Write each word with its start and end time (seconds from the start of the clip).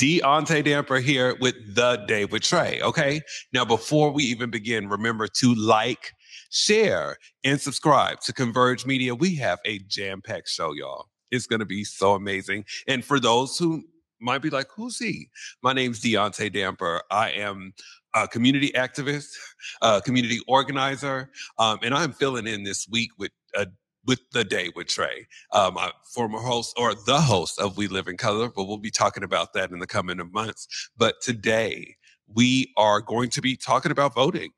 Deaunte 0.00 0.64
Damper 0.64 0.98
here 0.98 1.36
with 1.42 1.54
the 1.74 2.28
with 2.30 2.40
Trae. 2.40 2.80
Okay. 2.80 3.20
Now, 3.52 3.66
before 3.66 4.10
we 4.10 4.22
even 4.24 4.48
begin, 4.48 4.88
remember 4.88 5.26
to 5.26 5.54
like, 5.54 6.14
share, 6.48 7.18
and 7.44 7.60
subscribe 7.60 8.20
to 8.20 8.32
Converge 8.32 8.86
Media. 8.86 9.14
We 9.14 9.36
have 9.36 9.58
a 9.66 9.78
jam 9.80 10.22
packed 10.22 10.48
show, 10.48 10.72
y'all. 10.72 11.08
It's 11.30 11.46
going 11.46 11.60
to 11.60 11.66
be 11.66 11.84
so 11.84 12.14
amazing. 12.14 12.64
And 12.88 13.04
for 13.04 13.20
those 13.20 13.58
who 13.58 13.82
might 14.22 14.40
be 14.40 14.48
like, 14.48 14.68
who's 14.74 14.98
he? 14.98 15.28
My 15.62 15.74
name's 15.74 16.00
Deaunte 16.00 16.50
Damper. 16.50 17.02
I 17.10 17.32
am 17.32 17.74
a 18.14 18.26
community 18.26 18.70
activist, 18.74 19.28
a 19.82 20.00
community 20.00 20.40
organizer, 20.48 21.30
um, 21.58 21.78
and 21.82 21.94
I'm 21.94 22.12
filling 22.12 22.46
in 22.46 22.62
this 22.64 22.88
week 22.90 23.10
with 23.18 23.32
a 23.54 23.66
with 24.06 24.20
the 24.32 24.44
day 24.44 24.70
with 24.74 24.86
Trae, 24.86 25.26
um, 25.52 25.76
a 25.76 25.92
former 26.14 26.38
host 26.38 26.74
or 26.78 26.94
the 26.94 27.20
host 27.20 27.60
of 27.60 27.76
We 27.76 27.88
Live 27.88 28.08
in 28.08 28.16
Color, 28.16 28.50
but 28.54 28.64
we'll 28.64 28.78
be 28.78 28.90
talking 28.90 29.22
about 29.22 29.52
that 29.54 29.70
in 29.70 29.78
the 29.78 29.86
coming 29.86 30.20
of 30.20 30.32
months. 30.32 30.90
But 30.96 31.20
today 31.20 31.96
we 32.32 32.72
are 32.76 33.00
going 33.00 33.30
to 33.30 33.40
be 33.40 33.56
talking 33.56 33.92
about 33.92 34.14
voting. 34.14 34.50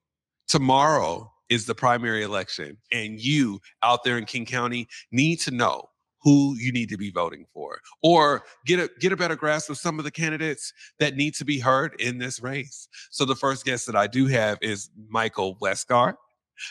Tomorrow 0.48 1.32
is 1.48 1.66
the 1.66 1.74
primary 1.74 2.22
election, 2.22 2.78
and 2.92 3.20
you 3.20 3.60
out 3.82 4.04
there 4.04 4.18
in 4.18 4.24
King 4.24 4.46
County 4.46 4.88
need 5.10 5.36
to 5.40 5.50
know 5.50 5.88
who 6.22 6.56
you 6.56 6.72
need 6.72 6.88
to 6.88 6.96
be 6.96 7.10
voting 7.10 7.44
for 7.52 7.80
or 8.02 8.44
get 8.64 8.78
a 8.78 8.88
get 9.00 9.12
a 9.12 9.16
better 9.16 9.34
grasp 9.34 9.68
of 9.70 9.76
some 9.76 9.98
of 9.98 10.04
the 10.04 10.10
candidates 10.10 10.72
that 10.98 11.16
need 11.16 11.34
to 11.34 11.44
be 11.44 11.58
heard 11.58 12.00
in 12.00 12.18
this 12.18 12.40
race. 12.40 12.88
So 13.10 13.24
the 13.24 13.34
first 13.34 13.64
guest 13.64 13.86
that 13.86 13.96
I 13.96 14.06
do 14.06 14.26
have 14.26 14.58
is 14.62 14.90
Michael 15.08 15.56
Westgard 15.60 16.14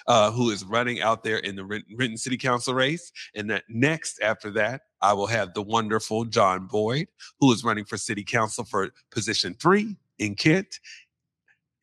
uh, 0.07 0.31
who 0.31 0.49
is 0.49 0.63
running 0.63 1.01
out 1.01 1.23
there 1.23 1.37
in 1.37 1.55
the 1.55 1.65
Renton 1.65 2.17
City 2.17 2.37
Council 2.37 2.73
race. 2.73 3.11
And 3.35 3.49
that 3.49 3.63
next 3.69 4.21
after 4.21 4.51
that, 4.51 4.81
I 5.01 5.13
will 5.13 5.27
have 5.27 5.53
the 5.53 5.61
wonderful 5.61 6.25
John 6.25 6.67
Boyd, 6.67 7.07
who 7.39 7.51
is 7.51 7.63
running 7.63 7.85
for 7.85 7.97
City 7.97 8.23
Council 8.23 8.63
for 8.63 8.89
position 9.11 9.55
three 9.59 9.97
in 10.19 10.35
Kent. 10.35 10.79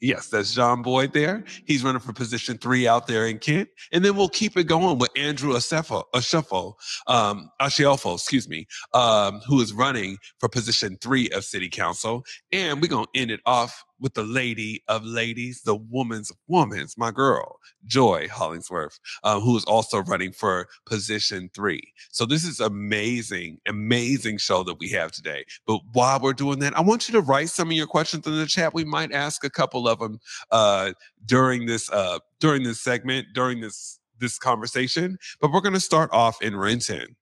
Yes, 0.01 0.29
that's 0.29 0.55
John 0.55 0.83
Boyd 0.83 1.13
there. 1.13 1.43
He's 1.65 1.83
running 1.83 2.01
for 2.01 2.13
position 2.13 2.57
three 2.57 2.87
out 2.87 3.09
there 3.09 3.27
in 3.27 3.39
Kent. 3.41 3.69
And 3.93 4.05
then 4.05 4.15
we'll 4.15 4.29
keep 4.29 4.57
it 4.57 4.65
going 4.65 4.99
with 4.99 5.11
Andrew 5.17 5.55
Asefo, 5.55 6.05
Asefo, 6.15 6.75
um, 7.09 7.51
Ashiofu, 7.61 8.15
excuse 8.15 8.49
me, 8.49 8.69
um, 8.95 9.41
who 9.49 9.61
is 9.61 9.73
running 9.73 10.17
for 10.39 10.49
position 10.49 10.99
three 11.01 11.29
of 11.31 11.45
city 11.45 11.69
council. 11.69 12.25
And 12.53 12.81
we're 12.81 12.87
going 12.87 13.07
to 13.13 13.21
end 13.21 13.33
it 13.33 13.41
off 13.45 13.85
with 14.01 14.15
the 14.15 14.23
lady 14.23 14.83
of 14.89 15.05
ladies, 15.05 15.63
the 15.63 15.75
woman's 15.75 16.33
woman's, 16.47 16.97
my 16.97 17.11
girl, 17.11 17.59
Joy 17.85 18.29
Hollingsworth, 18.29 18.99
uh, 19.25 19.41
who 19.41 19.57
is 19.57 19.65
also 19.65 19.99
running 19.99 20.33
for 20.33 20.69
position 20.87 21.51
three. 21.55 21.83
So 22.11 22.27
this 22.27 22.45
is 22.45 22.61
amazing, 22.61 23.59
amazing 23.67 24.39
show 24.39 24.63
that 24.65 24.79
we 24.79 24.89
have 24.91 25.13
today. 25.13 25.45
But 25.67 25.81
while 25.93 26.21
we're 26.21 26.33
doing 26.33 26.59
that, 26.61 26.77
I 26.77 26.81
want 26.81 27.09
you 27.09 27.13
to 27.13 27.21
write 27.21 27.49
some 27.51 27.69
of 27.69 27.77
your 27.77 27.87
questions 27.87 28.27
in 28.27 28.37
the 28.37 28.47
chat. 28.47 28.75
We 28.75 28.85
might 28.85 29.13
ask 29.13 29.45
a 29.45 29.51
couple 29.51 29.89
of 29.89 29.99
them 29.99 30.19
uh, 30.51 30.93
during 31.25 31.67
this 31.67 31.91
uh, 31.91 32.19
during 32.41 32.63
this 32.63 32.81
segment, 32.81 33.29
during 33.35 33.61
this 33.61 33.99
this 34.19 34.39
conversation. 34.39 35.19
But 35.41 35.53
we're 35.53 35.61
going 35.61 35.75
to 35.75 35.81
start 35.81 36.11
off 36.13 36.41
in 36.43 36.57
Renton. 36.57 37.17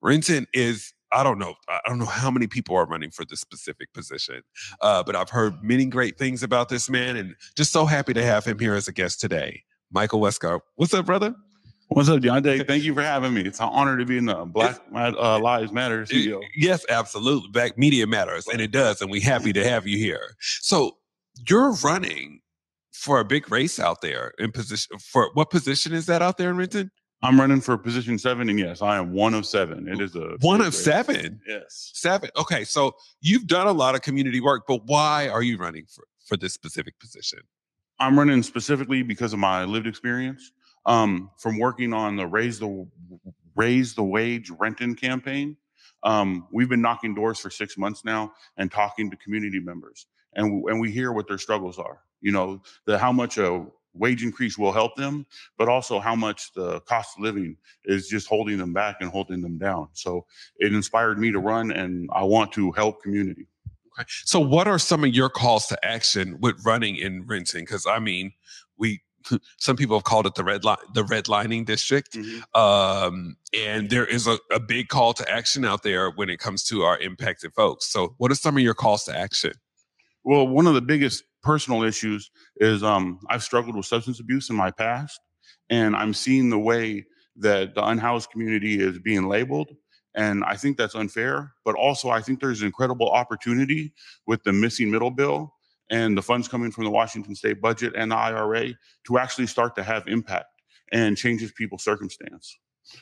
Renton 0.00 0.46
is 0.52 0.92
I 1.12 1.22
don't 1.22 1.38
know. 1.38 1.54
I 1.68 1.80
don't 1.86 1.98
know 1.98 2.06
how 2.06 2.30
many 2.30 2.46
people 2.46 2.76
are 2.76 2.86
running 2.86 3.10
for 3.10 3.24
this 3.24 3.40
specific 3.40 3.92
position, 3.92 4.42
uh, 4.80 5.02
but 5.02 5.14
I've 5.14 5.30
heard 5.30 5.62
many 5.62 5.84
great 5.84 6.18
things 6.18 6.42
about 6.42 6.68
this 6.68 6.88
man, 6.88 7.16
and 7.16 7.34
just 7.56 7.72
so 7.72 7.84
happy 7.84 8.14
to 8.14 8.22
have 8.22 8.44
him 8.44 8.58
here 8.58 8.74
as 8.74 8.88
a 8.88 8.92
guest 8.92 9.20
today. 9.20 9.62
Michael 9.90 10.20
Westgard, 10.20 10.62
what's 10.76 10.94
up, 10.94 11.04
brother? 11.06 11.34
What's 11.88 12.08
up, 12.08 12.20
Deaunte? 12.20 12.66
Thank 12.66 12.84
you 12.84 12.94
for 12.94 13.02
having 13.02 13.34
me. 13.34 13.42
It's 13.42 13.60
an 13.60 13.68
honor 13.70 13.98
to 13.98 14.06
be 14.06 14.16
in 14.16 14.24
the 14.24 14.46
Black 14.46 14.80
uh, 14.94 15.38
Lives 15.38 15.72
Matter 15.72 16.06
studio. 16.06 16.40
Yes, 16.56 16.86
absolutely. 16.88 17.50
Black 17.50 17.76
Media 17.76 18.06
Matters, 18.06 18.48
and 18.48 18.60
it 18.62 18.70
does, 18.70 19.02
and 19.02 19.10
we're 19.10 19.22
happy 19.22 19.52
to 19.52 19.68
have 19.68 19.86
you 19.86 19.98
here. 19.98 20.36
So 20.40 20.96
you're 21.48 21.72
running 21.84 22.40
for 22.92 23.20
a 23.20 23.24
big 23.24 23.50
race 23.50 23.78
out 23.78 24.00
there 24.00 24.32
in 24.38 24.52
position. 24.52 24.98
For 24.98 25.30
what 25.34 25.50
position 25.50 25.92
is 25.92 26.06
that 26.06 26.22
out 26.22 26.38
there 26.38 26.50
in 26.50 26.56
Renton? 26.56 26.90
I'm 27.22 27.38
running 27.38 27.60
for 27.60 27.78
position 27.78 28.18
seven, 28.18 28.48
and 28.48 28.58
yes, 28.58 28.82
I 28.82 28.96
am 28.96 29.12
one 29.12 29.34
of 29.34 29.46
seven. 29.46 29.86
It 29.86 30.00
is 30.00 30.16
a 30.16 30.36
one 30.40 30.60
of 30.60 30.68
race. 30.68 30.84
seven. 30.84 31.40
Yes, 31.46 31.90
seven. 31.94 32.30
Okay, 32.36 32.64
so 32.64 32.96
you've 33.20 33.46
done 33.46 33.68
a 33.68 33.72
lot 33.72 33.94
of 33.94 34.02
community 34.02 34.40
work, 34.40 34.64
but 34.66 34.84
why 34.86 35.28
are 35.28 35.42
you 35.42 35.56
running 35.56 35.86
for 35.86 36.04
for 36.26 36.36
this 36.36 36.52
specific 36.52 36.98
position? 36.98 37.38
I'm 38.00 38.18
running 38.18 38.42
specifically 38.42 39.02
because 39.02 39.32
of 39.32 39.38
my 39.38 39.64
lived 39.64 39.86
experience 39.86 40.50
um, 40.86 41.30
from 41.38 41.58
working 41.58 41.92
on 41.92 42.16
the 42.16 42.26
raise 42.26 42.58
the 42.58 42.86
raise 43.54 43.94
the 43.94 44.02
wage 44.02 44.50
Renton 44.58 44.94
campaign. 44.96 45.56
Um, 46.02 46.48
we've 46.52 46.68
been 46.68 46.82
knocking 46.82 47.14
doors 47.14 47.38
for 47.38 47.50
six 47.50 47.78
months 47.78 48.04
now 48.04 48.32
and 48.56 48.72
talking 48.72 49.10
to 49.10 49.16
community 49.18 49.60
members, 49.60 50.06
and 50.34 50.64
and 50.68 50.80
we 50.80 50.90
hear 50.90 51.12
what 51.12 51.28
their 51.28 51.38
struggles 51.38 51.78
are. 51.78 52.00
You 52.20 52.32
know, 52.32 52.62
the 52.86 52.98
how 52.98 53.12
much 53.12 53.38
a 53.38 53.64
wage 53.94 54.22
increase 54.22 54.58
will 54.58 54.72
help 54.72 54.96
them, 54.96 55.26
but 55.58 55.68
also 55.68 55.98
how 55.98 56.14
much 56.14 56.52
the 56.54 56.80
cost 56.80 57.16
of 57.16 57.22
living 57.22 57.56
is 57.84 58.08
just 58.08 58.26
holding 58.26 58.58
them 58.58 58.72
back 58.72 58.96
and 59.00 59.10
holding 59.10 59.42
them 59.42 59.58
down. 59.58 59.88
So 59.92 60.26
it 60.58 60.74
inspired 60.74 61.18
me 61.18 61.30
to 61.32 61.38
run, 61.38 61.70
and 61.70 62.08
I 62.12 62.24
want 62.24 62.52
to 62.52 62.72
help 62.72 63.02
community. 63.02 63.46
Okay. 63.98 64.08
So, 64.24 64.40
what 64.40 64.66
are 64.66 64.78
some 64.78 65.04
of 65.04 65.14
your 65.14 65.28
calls 65.28 65.66
to 65.66 65.84
action 65.84 66.38
with 66.40 66.56
running 66.64 66.96
in 66.96 67.26
Renton? 67.26 67.60
Because 67.60 67.86
I 67.86 67.98
mean, 67.98 68.32
we 68.78 69.02
some 69.58 69.76
people 69.76 69.96
have 69.96 70.04
called 70.04 70.26
it 70.26 70.34
the 70.34 70.44
red 70.44 70.64
line, 70.64 70.78
the 70.94 71.02
redlining 71.02 71.66
district, 71.66 72.14
mm-hmm. 72.14 72.60
um, 72.60 73.36
and 73.54 73.90
there 73.90 74.06
is 74.06 74.26
a, 74.26 74.38
a 74.50 74.60
big 74.60 74.88
call 74.88 75.12
to 75.14 75.30
action 75.30 75.64
out 75.64 75.82
there 75.82 76.10
when 76.10 76.30
it 76.30 76.38
comes 76.38 76.64
to 76.64 76.82
our 76.82 76.98
impacted 76.98 77.52
folks. 77.54 77.86
So, 77.86 78.14
what 78.18 78.30
are 78.30 78.34
some 78.36 78.56
of 78.56 78.62
your 78.62 78.74
calls 78.74 79.04
to 79.04 79.16
action? 79.16 79.52
Well, 80.24 80.46
one 80.46 80.66
of 80.66 80.74
the 80.74 80.82
biggest 80.82 81.24
personal 81.42 81.82
issues 81.82 82.30
is 82.56 82.82
um, 82.82 83.20
I've 83.28 83.42
struggled 83.42 83.76
with 83.76 83.86
substance 83.86 84.20
abuse 84.20 84.50
in 84.50 84.56
my 84.56 84.70
past, 84.70 85.20
and 85.70 85.94
I'm 85.96 86.14
seeing 86.14 86.50
the 86.50 86.58
way 86.58 87.04
that 87.36 87.74
the 87.74 87.84
unhoused 87.84 88.30
community 88.30 88.80
is 88.80 88.98
being 88.98 89.28
labeled. 89.28 89.70
And 90.14 90.44
I 90.44 90.56
think 90.56 90.76
that's 90.76 90.94
unfair. 90.94 91.52
But 91.64 91.74
also, 91.74 92.10
I 92.10 92.20
think 92.20 92.40
there's 92.40 92.62
incredible 92.62 93.10
opportunity 93.10 93.92
with 94.26 94.42
the 94.44 94.52
missing 94.52 94.90
middle 94.90 95.10
bill 95.10 95.54
and 95.90 96.16
the 96.16 96.22
funds 96.22 96.48
coming 96.48 96.70
from 96.70 96.84
the 96.84 96.90
Washington 96.90 97.34
state 97.34 97.60
budget 97.60 97.94
and 97.96 98.12
the 98.12 98.16
IRA 98.16 98.74
to 99.06 99.18
actually 99.18 99.46
start 99.46 99.74
to 99.76 99.82
have 99.82 100.06
impact 100.06 100.46
and 100.92 101.16
changes 101.16 101.52
people's 101.52 101.82
circumstance. 101.82 102.58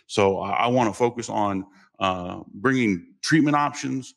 So 0.06 0.38
I 0.38 0.68
want 0.68 0.88
to 0.88 0.94
focus 0.96 1.28
on 1.28 1.66
uh, 1.98 2.40
bringing 2.54 3.14
treatment 3.22 3.56
options, 3.56 4.14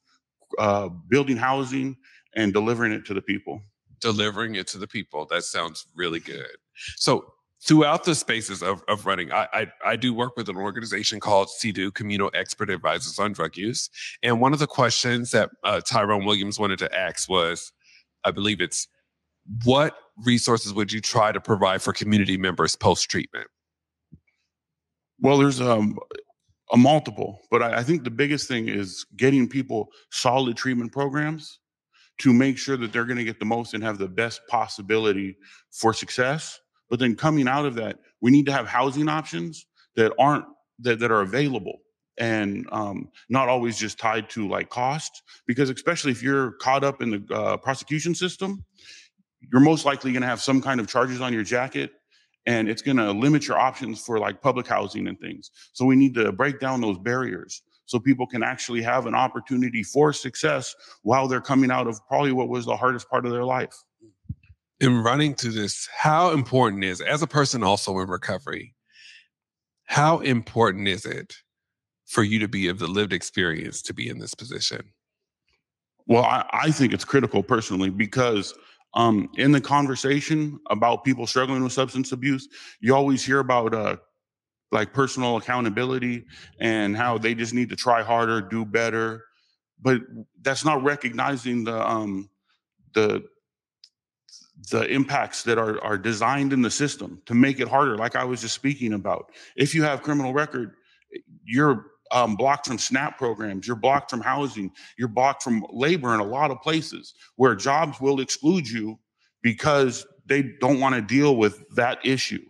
uh, 0.60 0.90
building 0.90 1.38
housing, 1.38 1.98
and 2.36 2.54
delivering 2.54 2.92
it 2.92 3.06
to 3.06 3.14
the 3.14 3.22
people 3.22 3.62
delivering 4.04 4.54
it 4.56 4.68
to 4.68 4.78
the 4.78 4.88
people. 4.88 5.26
That 5.32 5.44
sounds 5.44 5.88
really 5.96 6.20
good. 6.20 6.56
So 6.98 7.34
throughout 7.66 8.04
the 8.04 8.14
spaces 8.14 8.62
of, 8.62 8.84
of 8.88 9.06
running, 9.06 9.32
I, 9.32 9.48
I, 9.54 9.68
I 9.86 9.96
do 9.96 10.14
work 10.14 10.38
with 10.38 10.50
an 10.50 10.58
organization 10.58 11.20
called 11.20 11.48
CEDU, 11.48 11.94
Communal 11.94 12.30
Expert 12.36 12.70
Advisors 12.70 13.18
on 13.18 13.32
Drug 13.32 13.58
Use. 13.58 13.90
And 14.22 14.40
one 14.40 14.54
of 14.54 14.60
the 14.60 14.68
questions 14.68 15.32
that 15.32 15.50
uh, 15.64 15.82
Tyrone 15.82 16.26
Williams 16.26 16.60
wanted 16.60 16.80
to 16.80 16.94
ask 16.94 17.30
was, 17.30 17.72
I 18.24 18.32
believe 18.32 18.62
it's, 18.62 18.88
what 19.66 19.96
resources 20.26 20.74
would 20.74 20.92
you 20.92 21.02
try 21.02 21.32
to 21.32 21.42
provide 21.42 21.82
for 21.82 21.94
community 21.94 22.38
members 22.38 22.76
post 22.76 23.10
treatment? 23.10 23.48
Well, 25.20 25.38
there's 25.38 25.60
um, 25.60 25.98
a 26.72 26.78
multiple, 26.78 27.40
but 27.52 27.62
I, 27.62 27.80
I 27.80 27.84
think 27.84 28.04
the 28.04 28.12
biggest 28.12 28.48
thing 28.48 28.68
is 28.68 29.06
getting 29.16 29.48
people 29.48 29.90
solid 30.12 30.58
treatment 30.58 30.92
programs 30.92 31.60
to 32.20 32.34
make 32.34 32.58
sure 32.58 32.78
that 32.78 32.94
they're 32.94 33.06
going 33.06 33.18
to 33.18 33.24
get 33.24 33.40
the 33.40 33.46
most 33.46 33.74
and 33.74 33.84
have 33.84 33.98
the 33.98 34.08
best 34.08 34.42
possibility 34.48 35.36
for 35.72 35.94
success. 35.94 36.60
But 36.90 37.00
then 37.00 37.16
coming 37.16 37.48
out 37.48 37.66
of 37.66 37.76
that, 37.76 38.00
we 38.22 38.32
need 38.32 38.46
to 38.46 38.52
have 38.52 38.68
housing 38.68 39.10
options 39.10 39.66
that 39.96 40.14
aren't 40.20 40.46
that, 40.80 41.00
that 41.00 41.12
are 41.12 41.22
available 41.22 41.80
and 42.18 42.68
um, 42.72 43.10
not 43.30 43.50
always 43.50 43.78
just 43.78 43.98
tied 43.98 44.30
to 44.30 44.48
like 44.48 44.70
cost. 44.70 45.24
Because 45.48 45.70
especially 45.70 46.12
if 46.12 46.22
you're 46.22 46.52
caught 46.54 46.84
up 46.84 47.02
in 47.02 47.10
the 47.12 47.34
uh, 47.34 47.58
prosecution 47.58 48.14
system 48.14 48.64
you're 49.52 49.62
most 49.62 49.86
likely 49.86 50.12
going 50.12 50.22
to 50.22 50.28
have 50.28 50.42
some 50.42 50.62
kind 50.62 50.80
of 50.80 50.88
charges 50.88 51.22
on 51.22 51.34
your 51.34 51.44
jacket 51.44 51.92
and 52.46 52.70
it's 52.70 52.82
going 52.82 52.98
to 52.98 53.12
limit 53.12 53.48
your 53.48 53.58
options 53.58 54.04
for 54.04 54.20
like 54.20 54.42
public 54.42 54.68
housing 54.68 55.08
and 55.08 55.20
things. 55.20 55.52
So 55.74 55.86
we 55.86 55.96
need 55.96 56.14
to 56.16 56.32
break 56.32 56.60
down 56.60 56.82
those 56.82 56.98
barriers 56.98 57.62
so 57.86 58.00
people 58.00 58.26
can 58.26 58.44
actually 58.44 58.82
have 58.82 59.06
an 59.06 59.16
opportunity 59.16 59.84
for 59.84 60.14
success 60.14 60.76
while 61.02 61.28
they're 61.28 61.42
coming 61.42 61.72
out 61.72 61.88
of 61.88 62.00
probably 62.08 62.32
what 62.32 62.50
was 62.50 62.66
the 62.66 62.76
hardest 62.76 63.10
part 63.10 63.26
of 63.26 63.32
their 63.32 63.44
life. 63.44 63.76
In 64.80 65.04
running 65.04 65.36
to 65.36 65.50
this, 65.50 65.88
how 65.98 66.32
important 66.32 66.84
is, 66.84 67.02
as 67.02 67.22
a 67.22 67.28
person 67.28 67.64
also 67.64 68.00
in 68.00 68.10
recovery, 68.10 68.74
how 69.86 70.20
important 70.20 70.88
is 70.88 71.06
it 71.06 71.36
for 72.06 72.24
you 72.24 72.40
to 72.40 72.48
be 72.48 72.68
of 72.68 72.80
the 72.80 72.88
lived 72.88 73.14
experience 73.14 73.82
to 73.84 73.94
be 73.94 74.10
in 74.10 74.20
this 74.20 74.34
position? 74.34 74.82
Well, 76.06 76.24
I, 76.24 76.46
I 76.52 76.72
think 76.72 76.94
it's 76.94 77.06
critical 77.06 77.44
personally 77.44 77.90
because 77.90 78.54
um, 78.94 79.30
in 79.38 79.52
the 79.52 79.62
conversation 79.62 80.60
about 80.70 81.04
people 81.04 81.26
struggling 81.26 81.64
with 81.64 81.74
substance 81.74 82.12
abuse, 82.12 82.48
you 82.82 82.94
always 82.94 83.26
hear 83.26 83.40
about 83.40 83.74
uh, 83.74 83.98
like 84.74 84.92
personal 84.92 85.38
accountability 85.38 86.26
and 86.60 86.98
how 86.98 87.18
they 87.18 87.36
just 87.36 87.54
need 87.54 87.70
to 87.70 87.76
try 87.76 88.02
harder, 88.02 88.42
do 88.42 88.66
better. 88.66 89.24
But 89.80 90.02
that's 90.42 90.66
not 90.66 90.84
recognizing 90.84 91.64
the 91.64 91.90
um, 91.90 92.30
the 92.94 93.24
the 94.72 94.86
impacts 94.88 95.44
that 95.44 95.58
are 95.58 95.82
are 95.84 95.98
designed 95.98 96.54
in 96.54 96.62
the 96.62 96.72
system 96.72 97.22
to 97.26 97.34
make 97.34 97.60
it 97.60 97.68
harder. 97.68 97.98
Like 97.98 98.16
I 98.16 98.24
was 98.24 98.42
just 98.42 98.56
speaking 98.56 98.94
about, 98.94 99.32
if 99.56 99.76
you 99.76 99.84
have 99.84 100.02
criminal 100.02 100.34
record, 100.34 100.74
you're 101.44 101.86
um, 102.12 102.36
blocked 102.36 102.68
from 102.68 102.78
SNAP 102.78 103.18
programs, 103.18 103.68
you're 103.68 103.76
blocked 103.76 104.10
from 104.10 104.22
housing, 104.22 104.72
you're 104.98 105.08
blocked 105.08 105.44
from 105.44 105.66
labor 105.72 106.14
in 106.14 106.20
a 106.20 106.26
lot 106.26 106.52
of 106.52 106.62
places 106.62 107.14
where 107.36 107.56
jobs 107.56 108.02
will 108.02 108.20
exclude 108.20 108.68
you 108.68 109.00
because 109.42 110.06
they 110.26 110.44
don't 110.62 110.80
want 110.80 110.96
to 110.96 111.02
deal 111.02 111.36
with 111.36 111.64
that 111.76 112.00
issue. 112.06 112.44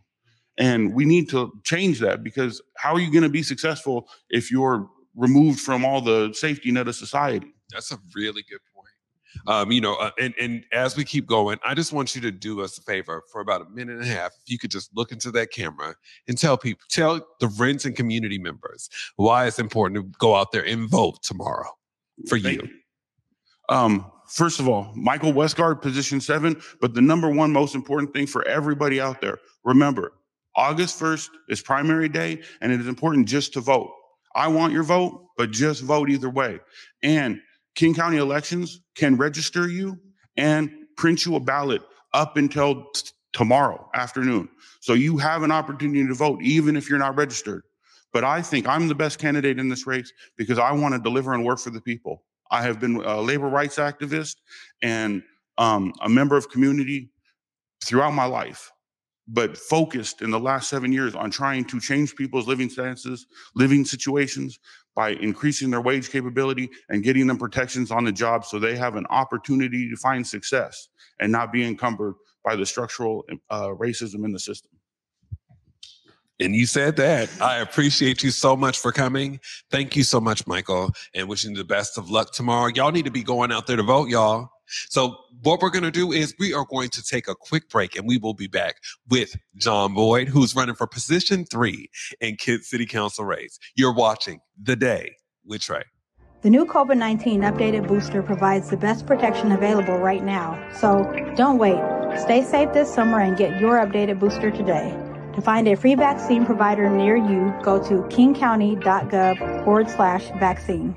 And 0.57 0.93
we 0.93 1.05
need 1.05 1.29
to 1.29 1.51
change 1.63 1.99
that 1.99 2.23
because 2.23 2.61
how 2.77 2.93
are 2.93 2.99
you 2.99 3.11
going 3.11 3.23
to 3.23 3.29
be 3.29 3.43
successful 3.43 4.07
if 4.29 4.51
you're 4.51 4.87
removed 5.15 5.59
from 5.59 5.83
all 5.83 6.01
the 6.01 6.31
safety 6.33 6.71
net 6.71 6.87
of 6.87 6.95
society? 6.95 7.53
That's 7.71 7.91
a 7.91 7.99
really 8.15 8.43
good 8.49 8.59
point. 8.73 8.83
Um, 9.47 9.71
you 9.71 9.81
know, 9.81 9.95
uh, 9.95 10.11
and, 10.19 10.33
and 10.39 10.63
as 10.71 10.95
we 10.95 11.03
keep 11.03 11.25
going, 11.25 11.57
I 11.65 11.73
just 11.73 11.91
want 11.91 12.15
you 12.15 12.21
to 12.21 12.31
do 12.31 12.61
us 12.61 12.77
a 12.77 12.81
favor 12.81 13.23
for 13.31 13.41
about 13.41 13.61
a 13.61 13.69
minute 13.69 13.95
and 13.95 14.03
a 14.03 14.07
half. 14.07 14.31
If 14.45 14.51
you 14.51 14.59
could 14.59 14.69
just 14.69 14.95
look 14.95 15.11
into 15.11 15.31
that 15.31 15.51
camera 15.51 15.95
and 16.27 16.37
tell 16.37 16.55
people, 16.55 16.83
tell 16.89 17.25
the 17.39 17.47
Renton 17.47 17.89
and 17.89 17.95
community 17.95 18.37
members 18.37 18.89
why 19.15 19.47
it's 19.47 19.57
important 19.59 19.99
to 19.99 20.17
go 20.19 20.35
out 20.35 20.51
there 20.51 20.65
and 20.65 20.87
vote 20.87 21.23
tomorrow 21.23 21.69
for 22.27 22.37
Thank 22.37 22.61
you. 22.61 22.69
Um, 23.69 24.11
first 24.27 24.59
of 24.59 24.69
all, 24.69 24.91
Michael 24.95 25.33
Westgard, 25.33 25.81
position 25.81 26.21
seven. 26.21 26.61
But 26.79 26.93
the 26.93 27.01
number 27.01 27.29
one 27.29 27.51
most 27.51 27.75
important 27.75 28.13
thing 28.13 28.27
for 28.27 28.47
everybody 28.47 29.01
out 29.01 29.21
there, 29.21 29.39
remember, 29.63 30.13
August 30.55 30.99
1st 30.99 31.29
is 31.49 31.61
primary 31.61 32.09
day, 32.09 32.41
and 32.61 32.71
it 32.71 32.79
is 32.79 32.87
important 32.87 33.27
just 33.27 33.53
to 33.53 33.61
vote. 33.61 33.91
I 34.35 34.47
want 34.47 34.73
your 34.73 34.83
vote, 34.83 35.27
but 35.37 35.51
just 35.51 35.83
vote 35.83 36.09
either 36.09 36.29
way. 36.29 36.59
And 37.01 37.41
King 37.75 37.93
County 37.93 38.17
elections 38.17 38.81
can 38.95 39.15
register 39.15 39.67
you 39.67 39.97
and 40.37 40.71
print 40.97 41.25
you 41.25 41.35
a 41.35 41.39
ballot 41.39 41.81
up 42.13 42.37
until 42.37 42.85
t- 42.91 43.11
tomorrow 43.31 43.89
afternoon. 43.95 44.47
So 44.79 44.93
you 44.93 45.17
have 45.17 45.43
an 45.43 45.51
opportunity 45.51 46.05
to 46.07 46.13
vote, 46.13 46.41
even 46.43 46.75
if 46.75 46.89
you're 46.89 46.99
not 46.99 47.15
registered. 47.15 47.63
But 48.11 48.23
I 48.23 48.43
think 48.43 48.67
I'm 48.67 48.87
the 48.87 48.95
best 48.95 49.17
candidate 49.17 49.57
in 49.57 49.69
this 49.69 49.87
race 49.87 50.13
because 50.37 50.59
I 50.59 50.71
want 50.71 50.93
to 50.93 50.99
deliver 50.99 51.33
and 51.33 51.43
work 51.43 51.59
for 51.59 51.71
the 51.71 51.81
people. 51.81 52.23
I 52.51 52.61
have 52.61 52.79
been 52.79 52.97
a 52.97 53.19
labor 53.19 53.47
rights 53.47 53.77
activist 53.77 54.35
and 54.83 55.23
um, 55.57 55.93
a 56.01 56.09
member 56.09 56.37
of 56.37 56.49
community 56.49 57.09
throughout 57.83 58.13
my 58.13 58.25
life, 58.25 58.71
but 59.27 59.57
focused 59.57 60.21
in 60.21 60.31
the 60.31 60.39
last 60.39 60.69
seven 60.69 60.91
years 60.91 61.15
on 61.15 61.31
trying 61.31 61.63
to 61.65 61.79
change 61.79 62.15
people's 62.15 62.47
living 62.47 62.69
stances, 62.69 63.25
living 63.55 63.85
situations 63.85 64.59
by 64.95 65.11
increasing 65.11 65.69
their 65.69 65.81
wage 65.81 66.09
capability 66.09 66.69
and 66.89 67.03
getting 67.03 67.27
them 67.27 67.37
protections 67.37 67.89
on 67.89 68.03
the 68.03 68.11
job 68.11 68.45
so 68.45 68.59
they 68.59 68.75
have 68.75 68.95
an 68.95 69.05
opportunity 69.09 69.89
to 69.89 69.95
find 69.95 70.25
success 70.25 70.89
and 71.19 71.31
not 71.31 71.51
be 71.51 71.65
encumbered 71.65 72.15
by 72.43 72.55
the 72.55 72.65
structural 72.65 73.25
uh, 73.49 73.69
racism 73.69 74.25
in 74.25 74.31
the 74.31 74.39
system. 74.39 74.71
And 76.39 76.55
you 76.55 76.65
said 76.65 76.97
that. 76.97 77.29
I 77.41 77.59
appreciate 77.59 78.23
you 78.23 78.31
so 78.31 78.57
much 78.57 78.79
for 78.79 78.91
coming. 78.91 79.39
Thank 79.71 79.95
you 79.95 80.03
so 80.03 80.19
much, 80.19 80.45
Michael, 80.47 80.91
and 81.13 81.29
wishing 81.29 81.51
you 81.51 81.57
the 81.57 81.63
best 81.63 81.97
of 81.97 82.09
luck 82.09 82.33
tomorrow. 82.33 82.69
Y'all 82.73 82.91
need 82.91 83.05
to 83.05 83.11
be 83.11 83.23
going 83.23 83.51
out 83.51 83.67
there 83.67 83.77
to 83.77 83.83
vote, 83.83 84.09
y'all. 84.09 84.49
So 84.89 85.15
what 85.43 85.61
we're 85.61 85.69
going 85.69 85.83
to 85.83 85.91
do 85.91 86.11
is 86.11 86.35
we 86.39 86.53
are 86.53 86.65
going 86.69 86.89
to 86.89 87.03
take 87.03 87.27
a 87.27 87.35
quick 87.35 87.69
break 87.69 87.95
and 87.95 88.07
we 88.07 88.17
will 88.17 88.33
be 88.33 88.47
back 88.47 88.75
with 89.09 89.35
John 89.57 89.93
Boyd, 89.93 90.27
who's 90.27 90.55
running 90.55 90.75
for 90.75 90.87
position 90.87 91.45
three 91.45 91.89
in 92.21 92.35
Kent 92.37 92.63
City 92.63 92.85
Council 92.85 93.25
race. 93.25 93.59
You're 93.75 93.93
watching 93.93 94.39
The 94.61 94.75
Day 94.75 95.15
with 95.45 95.61
Trae. 95.61 95.83
The 96.41 96.49
new 96.49 96.65
COVID 96.65 96.97
19 96.97 97.41
updated 97.41 97.87
booster 97.87 98.21
provides 98.21 98.69
the 98.69 98.75
best 98.75 99.05
protection 99.05 99.53
available 99.53 99.97
right 99.97 100.23
now. 100.23 100.61
So 100.73 101.03
don't 101.37 101.57
wait. 101.57 101.79
Stay 102.19 102.43
safe 102.43 102.73
this 102.73 102.93
summer 102.93 103.21
and 103.21 103.37
get 103.37 103.61
your 103.61 103.77
updated 103.77 104.19
booster 104.19 104.51
today. 104.51 104.91
To 105.35 105.41
find 105.41 105.67
a 105.67 105.75
free 105.75 105.95
vaccine 105.95 106.45
provider 106.45 106.89
near 106.89 107.15
you, 107.15 107.53
go 107.63 107.81
to 107.87 108.03
kingcounty.gov 108.13 109.63
forward 109.63 109.89
slash 109.89 110.25
vaccine. 110.37 110.95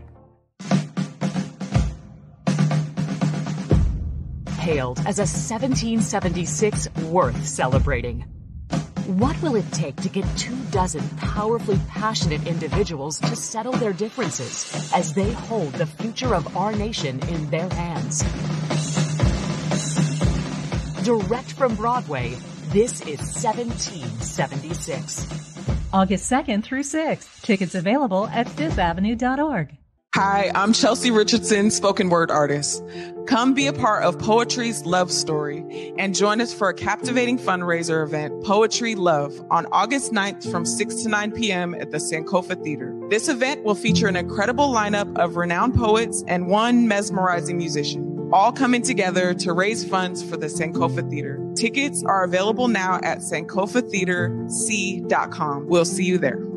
Hailed 4.67 4.99
as 5.07 5.21
a 5.21 5.23
1776 5.23 6.89
worth 7.05 7.47
celebrating. 7.47 8.23
What 9.07 9.41
will 9.41 9.55
it 9.55 9.71
take 9.71 9.95
to 10.03 10.09
get 10.09 10.27
two 10.37 10.57
dozen 10.73 11.09
powerfully 11.19 11.79
passionate 11.87 12.45
individuals 12.49 13.21
to 13.21 13.37
settle 13.37 13.75
their 13.75 13.93
differences 13.93 14.91
as 14.93 15.13
they 15.13 15.31
hold 15.31 15.73
the 15.75 15.87
future 15.87 16.35
of 16.35 16.57
our 16.57 16.73
nation 16.73 17.21
in 17.29 17.49
their 17.49 17.69
hands? 17.69 18.25
Direct 21.05 21.53
from 21.53 21.77
Broadway, 21.77 22.37
this 22.71 23.03
is 23.03 23.21
1776. 23.21 25.29
August 25.93 26.29
2nd 26.29 26.65
through 26.65 26.83
6th. 26.83 27.43
Tickets 27.43 27.77
available 27.77 28.27
at 28.33 28.49
fifthavenue.org. 28.49 29.77
Hi, 30.17 30.51
I'm 30.55 30.73
Chelsea 30.73 31.11
Richardson, 31.11 31.71
spoken 31.71 32.09
word 32.09 32.31
artist. 32.31 32.83
Come 33.27 33.53
be 33.53 33.67
a 33.67 33.73
part 33.75 34.03
of 34.03 34.19
Poetry's 34.19 34.87
Love 34.87 35.13
Story 35.13 35.93
and 35.99 36.15
join 36.15 36.41
us 36.41 36.55
for 36.55 36.71
a 36.71 36.75
captivating 36.75 37.39
fundraiser 37.39 38.03
event, 38.03 38.43
Poetry 38.43 38.95
Love, 38.95 39.39
on 39.51 39.67
August 39.73 40.13
9th 40.13 40.51
from 40.51 40.65
6 40.65 41.03
to 41.03 41.11
9 41.11 41.33
p.m. 41.33 41.75
at 41.75 41.91
the 41.91 41.99
Sankofa 41.99 42.65
Theater. 42.65 42.99
This 43.11 43.29
event 43.29 43.63
will 43.63 43.75
feature 43.75 44.09
an 44.09 44.17
incredible 44.17 44.73
lineup 44.73 45.15
of 45.19 45.37
renowned 45.37 45.75
poets 45.75 46.25
and 46.27 46.47
one 46.47 46.89
mesmerizing 46.89 47.59
musician, 47.59 48.31
all 48.33 48.53
coming 48.53 48.81
together 48.81 49.35
to 49.35 49.53
raise 49.53 49.87
funds 49.87 50.23
for 50.23 50.39
the 50.39 50.47
Sankofa 50.47 51.11
Theater. 51.11 51.47
Tickets 51.57 52.03
are 52.03 52.25
available 52.25 52.69
now 52.69 53.01
at 53.03 53.19
sankofatheaterc.com. 53.19 55.67
We'll 55.67 55.85
see 55.85 56.05
you 56.05 56.17
there. 56.17 56.56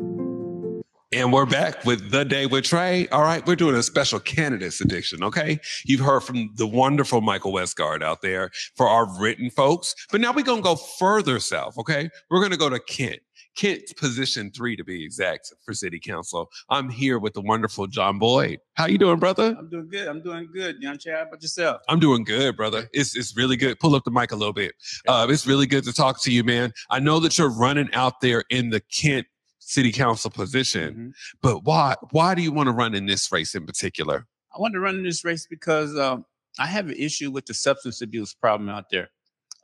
And 1.12 1.32
we're 1.32 1.44
back 1.44 1.84
with 1.84 2.12
The 2.12 2.24
Day 2.24 2.46
with 2.46 2.62
Trae. 2.62 3.08
All 3.10 3.22
right, 3.22 3.44
we're 3.44 3.56
doing 3.56 3.74
a 3.74 3.82
special 3.82 4.20
candidates 4.20 4.80
edition, 4.80 5.24
okay? 5.24 5.58
You've 5.84 5.98
heard 5.98 6.20
from 6.20 6.50
the 6.54 6.68
wonderful 6.68 7.20
Michael 7.20 7.50
Westgard 7.50 8.00
out 8.00 8.22
there 8.22 8.52
for 8.76 8.86
our 8.86 9.08
Renton 9.20 9.50
folks, 9.50 9.92
but 10.12 10.20
now 10.20 10.32
we're 10.32 10.44
going 10.44 10.58
to 10.58 10.62
go 10.62 10.76
further 10.76 11.40
south, 11.40 11.76
okay? 11.78 12.10
We're 12.30 12.38
going 12.38 12.52
to 12.52 12.56
go 12.56 12.70
to 12.70 12.78
Kent. 12.78 13.18
Kent's 13.56 13.92
position 13.92 14.52
three 14.52 14.76
to 14.76 14.84
be 14.84 15.04
exact 15.04 15.52
for 15.64 15.74
city 15.74 15.98
council. 15.98 16.48
I'm 16.68 16.88
here 16.88 17.18
with 17.18 17.34
the 17.34 17.40
wonderful 17.40 17.88
John 17.88 18.20
Boyd. 18.20 18.60
How 18.74 18.86
you 18.86 18.96
doing, 18.96 19.18
brother? 19.18 19.56
I'm 19.58 19.68
doing 19.68 19.88
good. 19.88 20.06
I'm 20.06 20.22
doing 20.22 20.48
good. 20.54 20.80
Young 20.80 20.96
Chad, 20.96 21.14
how 21.14 21.22
about 21.22 21.42
yourself? 21.42 21.82
I'm 21.88 21.98
doing 21.98 22.22
good, 22.22 22.56
brother. 22.56 22.88
It's 22.92 23.16
it's 23.16 23.36
really 23.36 23.56
good. 23.56 23.80
Pull 23.80 23.96
up 23.96 24.04
the 24.04 24.12
mic 24.12 24.30
a 24.30 24.36
little 24.36 24.52
bit. 24.52 24.74
Uh, 25.08 25.26
it's 25.28 25.44
really 25.44 25.66
good 25.66 25.82
to 25.84 25.92
talk 25.92 26.22
to 26.22 26.32
you, 26.32 26.44
man. 26.44 26.72
I 26.88 27.00
know 27.00 27.18
that 27.18 27.36
you're 27.36 27.50
running 27.50 27.92
out 27.92 28.20
there 28.20 28.44
in 28.50 28.70
the 28.70 28.80
Kent 28.80 29.26
city 29.70 29.92
council 29.92 30.30
position, 30.30 30.88
Mhm. 30.94 31.12
but 31.40 31.56
why 31.64 31.94
why 32.10 32.34
do 32.34 32.42
you 32.42 32.52
want 32.52 32.66
to 32.66 32.72
run 32.72 32.94
in 32.94 33.06
this 33.06 33.30
race 33.30 33.54
in 33.54 33.64
particular? 33.66 34.26
I 34.54 34.58
want 34.58 34.74
to 34.74 34.80
run 34.80 34.96
in 34.96 35.04
this 35.04 35.24
race 35.24 35.46
because 35.48 35.96
um, 35.96 36.24
I 36.58 36.66
have 36.66 36.88
an 36.88 36.96
issue 36.96 37.30
with 37.30 37.46
the 37.46 37.54
substance 37.54 38.02
abuse 38.02 38.34
problem 38.34 38.68
out 38.68 38.86
there. 38.90 39.08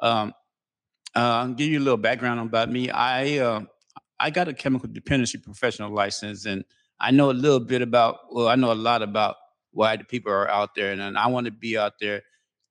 Um, 0.00 0.32
uh, 1.16 1.18
I'll 1.42 1.54
give 1.54 1.68
you 1.68 1.78
a 1.80 1.86
little 1.86 1.96
background 2.08 2.38
about 2.40 2.70
me. 2.70 2.88
I 2.90 3.38
uh, 3.38 3.60
I 4.20 4.30
got 4.30 4.48
a 4.48 4.54
chemical 4.54 4.88
dependency 4.88 5.38
professional 5.38 5.90
license, 5.92 6.46
and 6.46 6.64
I 7.00 7.10
know 7.10 7.30
a 7.30 7.38
little 7.44 7.60
bit 7.60 7.82
about. 7.82 8.18
Well, 8.30 8.48
I 8.48 8.54
know 8.54 8.72
a 8.72 8.82
lot 8.90 9.02
about 9.02 9.36
why 9.72 9.96
the 9.96 10.04
people 10.04 10.32
are 10.32 10.48
out 10.48 10.74
there, 10.76 10.92
and, 10.92 11.00
and 11.02 11.18
I 11.18 11.26
want 11.26 11.46
to 11.46 11.52
be 11.52 11.76
out 11.76 11.94
there 12.00 12.22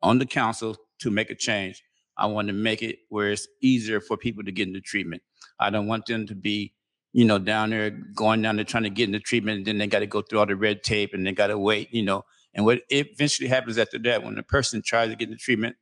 on 0.02 0.20
the 0.20 0.26
council 0.26 0.76
to 1.00 1.12
make 1.12 1.30
a 1.30 1.36
change. 1.36 1.84
I 2.18 2.26
want 2.28 2.48
to 2.48 2.54
make 2.54 2.82
it 2.82 3.00
where 3.10 3.30
it's 3.32 3.48
easier 3.62 4.00
for 4.00 4.16
people 4.18 4.44
to 4.46 4.52
get 4.52 4.68
into 4.68 4.80
treatment. 4.82 5.22
I 5.60 5.70
don't 5.70 5.88
want 5.88 6.06
them 6.06 6.26
to 6.28 6.36
be, 6.36 6.74
you 7.16 7.26
know, 7.26 7.40
down 7.40 7.70
there 7.72 7.92
going 7.92 8.42
down 8.42 8.58
there 8.58 8.66
trying 8.66 8.84
to 8.84 8.90
get 8.92 9.08
into 9.10 9.22
treatment, 9.22 9.60
and 9.60 9.68
then 9.68 9.78
they 9.78 9.88
got 9.88 10.00
to 10.00 10.08
go 10.08 10.22
through 10.22 10.40
all 10.40 10.46
the 10.46 10.56
red 10.58 10.84
tape 10.84 11.14
and 11.14 11.26
they 11.26 11.32
got 11.32 11.48
to 11.48 11.58
wait, 11.58 11.94
you 11.94 12.04
know. 12.04 12.26
And 12.54 12.66
what 12.66 12.82
eventually 12.90 13.48
happens 13.50 13.78
after 13.78 14.00
that, 14.00 14.24
when 14.24 14.36
the 14.36 14.44
person 14.44 14.82
tries 14.86 15.10
to 15.12 15.16
get 15.16 15.30
into 15.30 15.40
treatment 15.40 15.78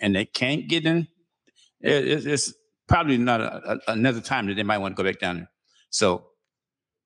and 0.00 0.16
they 0.16 0.24
can't 0.24 0.68
get 0.68 0.86
in, 0.86 1.08
it, 1.82 2.06
it's- 2.26 2.54
probably 2.88 3.18
not 3.18 3.40
a, 3.42 3.72
a- 3.88 3.92
another 3.92 4.20
time 4.22 4.46
that 4.46 4.54
they 4.54 4.62
might 4.62 4.78
want 4.78 4.96
to 4.96 5.02
go 5.02 5.06
back 5.06 5.20
down 5.20 5.36
there. 5.36 5.50
So 5.90 6.24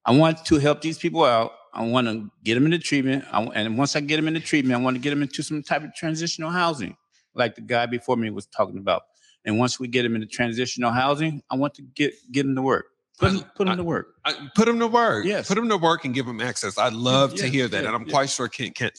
I 0.04 0.12
want 0.16 0.44
to 0.46 0.58
help 0.58 0.80
these 0.80 0.98
people 0.98 1.24
out 1.24 1.52
I 1.74 1.82
want 1.86 2.06
to 2.06 2.30
get 2.44 2.54
them 2.54 2.66
into 2.66 2.78
treatment. 2.78 3.24
I, 3.32 3.42
and 3.42 3.78
once 3.78 3.96
I 3.96 4.00
get 4.00 4.16
them 4.16 4.28
into 4.28 4.40
treatment, 4.40 4.78
I 4.78 4.84
want 4.84 4.94
to 4.96 5.00
get 5.00 5.10
them 5.10 5.22
into 5.22 5.42
some 5.42 5.62
type 5.62 5.84
of 5.84 5.94
transitional 5.94 6.50
housing, 6.50 6.96
like 7.34 7.54
the 7.54 7.62
guy 7.62 7.86
before 7.86 8.16
me 8.16 8.30
was 8.30 8.46
talking 8.46 8.78
about. 8.78 9.02
And 9.46 9.58
once 9.58 9.80
we 9.80 9.88
get 9.88 10.02
them 10.02 10.14
into 10.14 10.26
transitional 10.26 10.92
housing, 10.92 11.42
I 11.50 11.56
want 11.56 11.74
to 11.74 11.82
get 11.82 12.12
get 12.30 12.42
them 12.44 12.54
to 12.56 12.62
work. 12.62 12.86
Put 13.22 13.32
them, 13.32 13.50
put 13.56 13.66
them 13.66 13.76
to 13.76 13.84
work. 13.84 14.06
I, 14.24 14.34
put 14.54 14.66
them 14.66 14.78
to 14.80 14.86
work. 14.86 15.24
Yes. 15.24 15.48
Put 15.48 15.54
them 15.54 15.68
to 15.68 15.76
work 15.76 16.04
and 16.04 16.14
give 16.14 16.26
them 16.26 16.40
access. 16.40 16.76
I'd 16.78 16.92
love 16.92 17.34
to 17.36 17.46
hear 17.46 17.68
that. 17.68 17.78
yes, 17.78 17.86
and 17.86 17.94
I'm 17.94 18.02
yes. 18.02 18.12
quite 18.12 18.30
sure 18.30 18.48
Kent, 18.48 18.74
Kent 18.74 18.98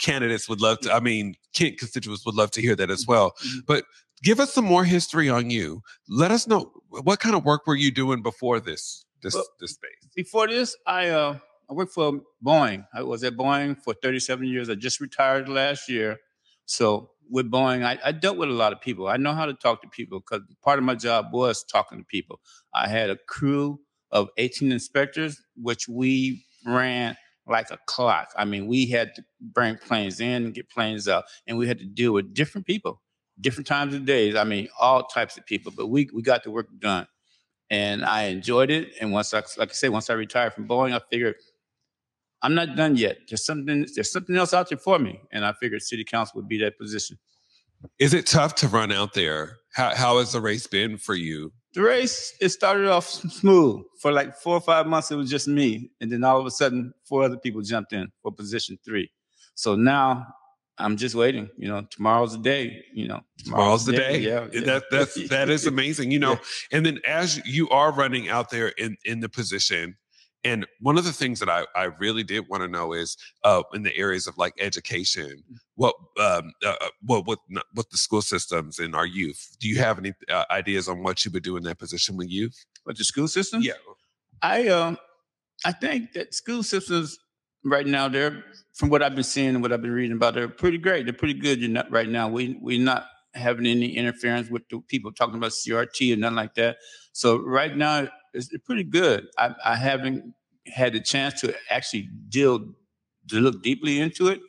candidates 0.00 0.48
would 0.48 0.60
love 0.60 0.80
to, 0.80 0.92
I 0.94 1.00
mean, 1.00 1.34
Kent 1.54 1.78
constituents 1.78 2.24
would 2.26 2.34
love 2.34 2.50
to 2.52 2.60
hear 2.62 2.76
that 2.76 2.90
as 2.90 3.02
Mm-hmm. 3.02 3.12
well. 3.12 3.34
But 3.66 3.84
give 4.22 4.40
us 4.40 4.52
some 4.52 4.64
more 4.64 4.84
history 4.84 5.28
on 5.28 5.50
you. 5.50 5.82
Let 6.08 6.30
us 6.30 6.46
know 6.46 6.72
what 6.88 7.20
kind 7.20 7.34
of 7.34 7.44
work 7.44 7.66
were 7.66 7.76
you 7.76 7.90
doing 7.90 8.22
before 8.22 8.60
this, 8.60 9.04
this, 9.22 9.34
Well, 9.34 9.44
this 9.60 9.72
space? 9.72 9.90
Before 10.14 10.46
this, 10.46 10.76
I 10.86 11.08
uh, 11.08 11.38
I 11.70 11.74
worked 11.74 11.92
for 11.92 12.20
Boeing. 12.44 12.86
I 12.94 13.02
was 13.02 13.22
at 13.24 13.34
Boeing 13.36 13.76
for 13.82 13.94
37 14.02 14.46
years. 14.46 14.70
I 14.70 14.74
just 14.74 15.00
retired 15.00 15.48
last 15.48 15.88
year. 15.88 16.16
So 16.64 17.10
with 17.30 17.50
Boeing, 17.50 17.84
I, 17.84 17.98
I 18.04 18.12
dealt 18.12 18.36
with 18.36 18.48
a 18.48 18.52
lot 18.52 18.72
of 18.72 18.80
people. 18.80 19.08
I 19.08 19.16
know 19.16 19.32
how 19.32 19.46
to 19.46 19.54
talk 19.54 19.82
to 19.82 19.88
people 19.88 20.20
because 20.20 20.42
part 20.62 20.78
of 20.78 20.84
my 20.84 20.94
job 20.94 21.26
was 21.32 21.64
talking 21.64 21.98
to 21.98 22.04
people. 22.04 22.40
I 22.74 22.88
had 22.88 23.10
a 23.10 23.16
crew 23.28 23.80
of 24.10 24.28
18 24.38 24.72
inspectors, 24.72 25.40
which 25.56 25.88
we 25.88 26.44
ran 26.66 27.16
like 27.46 27.70
a 27.70 27.78
clock. 27.86 28.30
I 28.36 28.44
mean, 28.44 28.66
we 28.66 28.86
had 28.86 29.14
to 29.14 29.24
bring 29.40 29.76
planes 29.76 30.20
in 30.20 30.44
and 30.44 30.54
get 30.54 30.70
planes 30.70 31.08
out, 31.08 31.24
and 31.46 31.58
we 31.58 31.66
had 31.66 31.78
to 31.78 31.86
deal 31.86 32.12
with 32.12 32.34
different 32.34 32.66
people, 32.66 33.00
different 33.40 33.66
times 33.66 33.94
of 33.94 34.04
days. 34.04 34.34
I 34.34 34.44
mean, 34.44 34.68
all 34.80 35.04
types 35.06 35.36
of 35.38 35.46
people. 35.46 35.72
But 35.76 35.88
we 35.88 36.08
we 36.14 36.22
got 36.22 36.44
the 36.44 36.50
work 36.50 36.68
done, 36.78 37.06
and 37.70 38.04
I 38.04 38.24
enjoyed 38.24 38.70
it. 38.70 38.92
And 39.00 39.12
once 39.12 39.32
I, 39.34 39.42
like 39.56 39.70
I 39.70 39.74
say, 39.74 39.88
once 39.88 40.10
I 40.10 40.14
retired 40.14 40.52
from 40.54 40.68
Boeing, 40.68 40.94
I 40.94 41.00
figured 41.10 41.36
I'm 42.42 42.54
not 42.54 42.76
done 42.76 42.96
yet. 42.96 43.18
There's 43.28 43.44
something 43.44 43.86
there's 43.94 44.10
something 44.12 44.36
else 44.36 44.54
out 44.54 44.68
there 44.68 44.78
for 44.78 44.98
me, 44.98 45.20
and 45.32 45.44
I 45.44 45.52
figured 45.52 45.82
city 45.82 46.04
council 46.04 46.34
would 46.40 46.48
be 46.48 46.58
that 46.58 46.78
position. 46.78 47.18
Is 47.98 48.12
it 48.14 48.26
tough 48.26 48.54
to 48.56 48.68
run 48.68 48.90
out 48.92 49.14
there? 49.14 49.58
How, 49.74 49.94
how 49.94 50.18
has 50.18 50.32
the 50.32 50.40
race 50.40 50.66
been 50.66 50.98
for 50.98 51.14
you? 51.14 51.52
The 51.74 51.82
race 51.82 52.34
it 52.40 52.48
started 52.48 52.88
off 52.88 53.08
smooth 53.08 53.84
for 54.00 54.10
like 54.10 54.34
four 54.36 54.54
or 54.54 54.60
five 54.60 54.86
months. 54.86 55.10
It 55.10 55.16
was 55.16 55.30
just 55.30 55.46
me, 55.48 55.90
and 56.00 56.10
then 56.10 56.24
all 56.24 56.40
of 56.40 56.46
a 56.46 56.50
sudden, 56.50 56.92
four 57.04 57.22
other 57.22 57.36
people 57.36 57.60
jumped 57.62 57.92
in 57.92 58.08
for 58.22 58.32
position 58.32 58.78
three. 58.84 59.10
So 59.54 59.74
now 59.76 60.26
I'm 60.78 60.96
just 60.96 61.14
waiting. 61.14 61.48
You 61.56 61.68
know, 61.68 61.82
tomorrow's 61.90 62.32
the 62.32 62.38
day. 62.42 62.84
You 62.94 63.08
know, 63.08 63.20
Tomorrow's 63.44 63.84
the 63.84 63.92
day. 63.92 64.18
Yeah, 64.18 64.46
yeah. 64.52 64.60
That 64.62 64.84
that's 64.90 65.28
that 65.28 65.48
is 65.48 65.66
amazing. 65.74 66.10
You 66.10 66.20
know, 66.20 66.32
Yeah. 66.32 66.38
and 66.78 66.86
then 66.86 66.98
as 67.06 67.40
you 67.46 67.68
are 67.70 67.92
running 67.92 68.28
out 68.28 68.50
there 68.50 68.68
in 68.68 68.96
in 69.04 69.20
the 69.20 69.28
position, 69.28 69.96
and 70.48 70.66
one 70.80 70.96
of 70.98 71.04
the 71.04 71.12
things 71.12 71.38
that 71.40 71.48
I 71.48 71.66
I 71.74 71.84
really 72.04 72.24
did 72.24 72.48
want 72.48 72.62
to 72.62 72.68
know 72.68 72.92
is 72.92 73.16
uh 73.44 73.62
in 73.74 73.82
the 73.82 73.94
areas 73.96 74.26
of 74.26 74.36
like 74.38 74.54
education, 74.68 75.42
what 75.74 75.94
um 76.20 76.52
uh, 76.64 76.74
uh, 76.80 76.88
what 77.02 77.26
with 77.26 77.38
with 77.74 77.88
the 77.90 77.98
school 77.98 78.22
systems 78.22 78.78
and 78.78 78.94
our 78.94 79.06
youth. 79.06 79.56
Do 79.60 79.68
you 79.68 79.78
have 79.78 79.98
any 79.98 80.12
uh, 80.30 80.44
ideas 80.50 80.88
on 80.88 81.02
what 81.02 81.24
you 81.24 81.30
would 81.32 81.42
do 81.42 81.56
in 81.56 81.62
that 81.64 81.78
position 81.78 82.16
with 82.16 82.28
youth? 82.30 82.56
With 82.86 82.96
the 82.98 83.04
school 83.04 83.28
system, 83.28 83.62
Yeah. 83.62 83.74
I 84.42 84.68
um 84.68 84.98
I 85.64 85.72
think 85.72 86.12
that 86.12 86.34
school 86.34 86.62
systems 86.62 87.18
right 87.64 87.86
now 87.86 88.08
they're 88.08 88.44
from 88.74 88.88
what 88.90 89.02
I've 89.02 89.14
been 89.14 89.24
seeing 89.24 89.50
and 89.50 89.62
what 89.62 89.72
I've 89.72 89.82
been 89.82 89.90
reading 89.92 90.16
about 90.16 90.34
they're 90.34 90.48
pretty 90.48 90.78
great. 90.78 91.04
They're 91.06 91.12
pretty 91.24 91.38
good. 91.46 91.60
You're 91.60 91.70
not 91.70 91.90
right 91.90 92.08
now. 92.08 92.28
We 92.28 92.58
we're 92.60 92.80
not 92.92 93.06
having 93.34 93.66
any 93.66 93.96
interference 93.96 94.48
with 94.50 94.62
the 94.70 94.80
people 94.88 95.12
talking 95.12 95.36
about 95.36 95.50
CRT 95.50 96.12
or 96.14 96.16
nothing 96.16 96.36
like 96.36 96.54
that. 96.54 96.78
So 97.12 97.38
right 97.38 97.76
now 97.76 98.08
it's 98.34 98.52
it's 98.52 98.64
pretty 98.64 98.84
good. 98.84 99.26
I, 99.36 99.54
I 99.64 99.76
haven't 99.76 100.34
had 100.72 100.92
the 100.92 101.00
chance 101.00 101.40
to 101.42 101.54
actually 101.70 102.08
deal 102.28 102.60
to 103.28 103.36
look 103.40 103.62
deeply 103.62 104.00
into 104.00 104.28
it. 104.28 104.40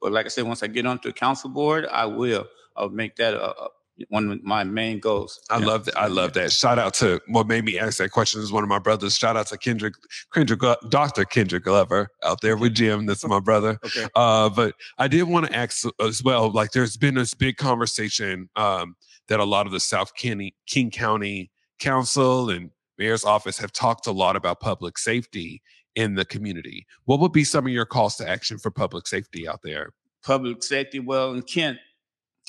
But 0.00 0.12
like 0.12 0.26
I 0.26 0.28
said, 0.28 0.44
once 0.44 0.62
I 0.62 0.68
get 0.68 0.86
onto 0.86 1.08
the 1.08 1.12
council 1.12 1.50
board, 1.50 1.86
I 1.90 2.06
will. 2.06 2.46
I'll 2.76 2.88
make 2.88 3.16
that 3.16 3.34
a, 3.34 3.50
a, 3.50 3.68
one 4.10 4.30
of 4.30 4.44
my 4.44 4.62
main 4.62 5.00
goals. 5.00 5.40
I 5.50 5.58
Yeah. 5.58 5.66
love 5.66 5.84
that. 5.86 5.98
I 5.98 6.06
love 6.06 6.32
that. 6.34 6.52
Shout 6.52 6.78
out 6.78 6.94
to 6.94 7.20
what 7.26 7.48
made 7.48 7.64
me 7.64 7.80
ask 7.80 7.98
that 7.98 8.10
question 8.10 8.40
is 8.40 8.52
one 8.52 8.62
of 8.62 8.68
my 8.68 8.78
brothers. 8.78 9.16
Shout 9.16 9.36
out 9.36 9.48
to 9.48 9.58
Kendrick, 9.58 9.94
Kendrick, 10.32 10.60
Dr. 10.88 11.24
Kendrick 11.24 11.64
Glover 11.64 12.08
out 12.22 12.40
there 12.40 12.56
with 12.56 12.74
Jim. 12.74 13.06
That's 13.06 13.26
my 13.26 13.40
brother. 13.40 13.80
Okay. 13.84 14.06
Uh, 14.14 14.48
but 14.50 14.74
I 14.98 15.08
did 15.08 15.24
want 15.24 15.46
to 15.46 15.56
ask 15.56 15.84
as 16.00 16.22
well. 16.22 16.52
Like, 16.52 16.70
there's 16.70 16.96
been 16.96 17.16
this 17.16 17.34
big 17.34 17.56
conversation 17.56 18.48
um, 18.54 18.94
that 19.26 19.40
a 19.40 19.44
lot 19.44 19.66
of 19.66 19.72
the 19.72 19.80
South 19.80 20.14
King, 20.14 20.52
King 20.68 20.92
County 20.92 21.50
Council 21.80 22.50
and 22.50 22.70
Mayor's 22.98 23.24
office 23.24 23.58
have 23.58 23.72
talked 23.72 24.06
a 24.06 24.12
lot 24.12 24.36
about 24.36 24.60
public 24.60 24.98
safety 24.98 25.62
in 25.94 26.14
the 26.14 26.24
community. 26.24 26.86
What 27.04 27.20
would 27.20 27.32
be 27.32 27.44
some 27.44 27.66
of 27.66 27.72
your 27.72 27.86
calls 27.86 28.16
to 28.16 28.28
action 28.28 28.58
for 28.58 28.70
public 28.70 29.06
safety 29.06 29.48
out 29.48 29.60
there? 29.62 29.92
public 30.22 30.62
safety. 30.62 31.00
Well, 31.00 31.32
in 31.32 31.42
Kent, 31.42 31.78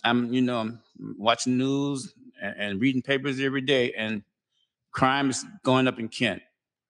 I'm 0.03 0.33
you 0.33 0.41
know 0.41 0.59
I'm 0.59 0.81
watching 1.17 1.57
news 1.57 2.13
and, 2.41 2.55
and 2.57 2.81
reading 2.81 3.01
papers 3.01 3.39
every 3.39 3.61
day, 3.61 3.93
and 3.93 4.23
crime 4.91 5.29
is 5.29 5.45
going 5.63 5.87
up 5.87 5.99
in 5.99 6.07
Kent. 6.07 6.41